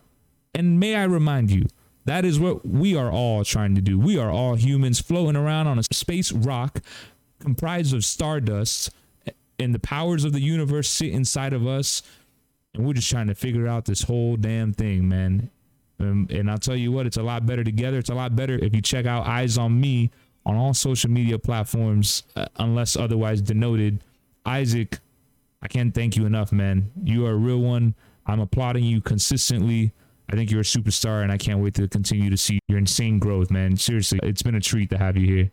[0.55, 1.67] And may I remind you,
[2.05, 3.99] that is what we are all trying to do.
[3.99, 6.81] We are all humans floating around on a space rock
[7.45, 8.91] comprised of stardust,
[9.59, 12.03] and the powers of the universe sit inside of us.
[12.75, 15.51] And we're just trying to figure out this whole damn thing, man.
[16.01, 17.99] Um, and I'll tell you what, it's a lot better together.
[17.99, 20.11] It's a lot better if you check out Izonmi
[20.45, 24.03] on all social media platforms, uh, unless otherwise denoted.
[24.45, 24.99] Isaac,
[25.63, 26.91] I can't thank you enough, man.
[27.03, 27.95] You are a real one.
[28.27, 29.93] I'm applauding you consistently.
[30.31, 33.19] I think you're a superstar, and I can't wait to continue to see your insane
[33.19, 33.77] growth, man.
[33.77, 35.51] Seriously, it's been a treat to have you here.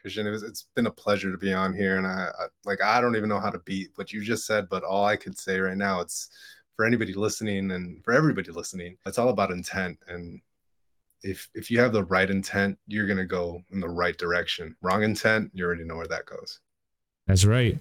[0.00, 2.82] Christian, it was, it's been a pleasure to be on here, and I, I like
[2.82, 5.36] I don't even know how to beat what you just said, but all I could
[5.36, 6.30] say right now, it's
[6.76, 9.98] for anybody listening and for everybody listening, it's all about intent.
[10.08, 10.40] And
[11.22, 14.76] if if you have the right intent, you're gonna go in the right direction.
[14.80, 16.60] Wrong intent, you already know where that goes.
[17.26, 17.80] That's right.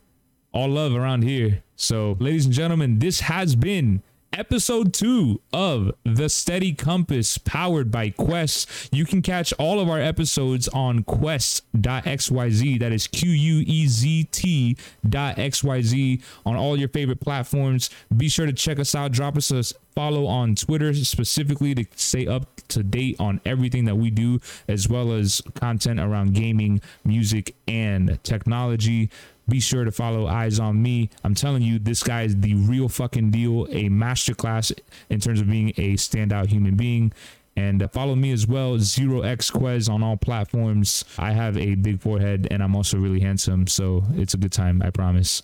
[0.51, 1.63] All love around here.
[1.75, 4.01] So, ladies and gentlemen, this has been
[4.37, 8.89] episode two of The Steady Compass powered by Quezt.
[8.91, 12.79] You can catch all of our episodes on quezt.xyz.
[12.79, 14.77] That is Q U E Z T
[15.07, 17.89] dot XYZ on all your favorite platforms.
[18.15, 19.11] Be sure to check us out.
[19.13, 19.63] Drop us a
[19.95, 24.89] follow on Twitter specifically to stay up to date on everything that we do, as
[24.89, 29.09] well as content around gaming, music, and technology
[29.47, 31.09] be sure to follow Izonmi.
[31.23, 34.77] I'm telling you, this guy is the real fucking deal, a masterclass
[35.09, 37.13] in terms of being a standout human being.
[37.57, 41.05] And uh, follow me as well, Zero X Quez on all platforms.
[41.17, 44.81] I have a big forehead and I'm also really handsome, so it's a good time,
[44.81, 45.41] I promise.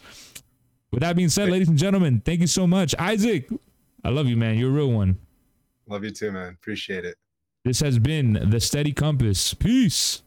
[0.91, 2.93] With that being said, ladies and gentlemen, thank you so much.
[2.99, 3.49] Isaac,
[4.03, 4.57] I love you, man.
[4.57, 5.19] You're a real one.
[5.87, 6.49] Love you too, man.
[6.49, 7.15] Appreciate it.
[7.63, 9.53] This has been The Steady Compass.
[9.53, 10.23] Peace.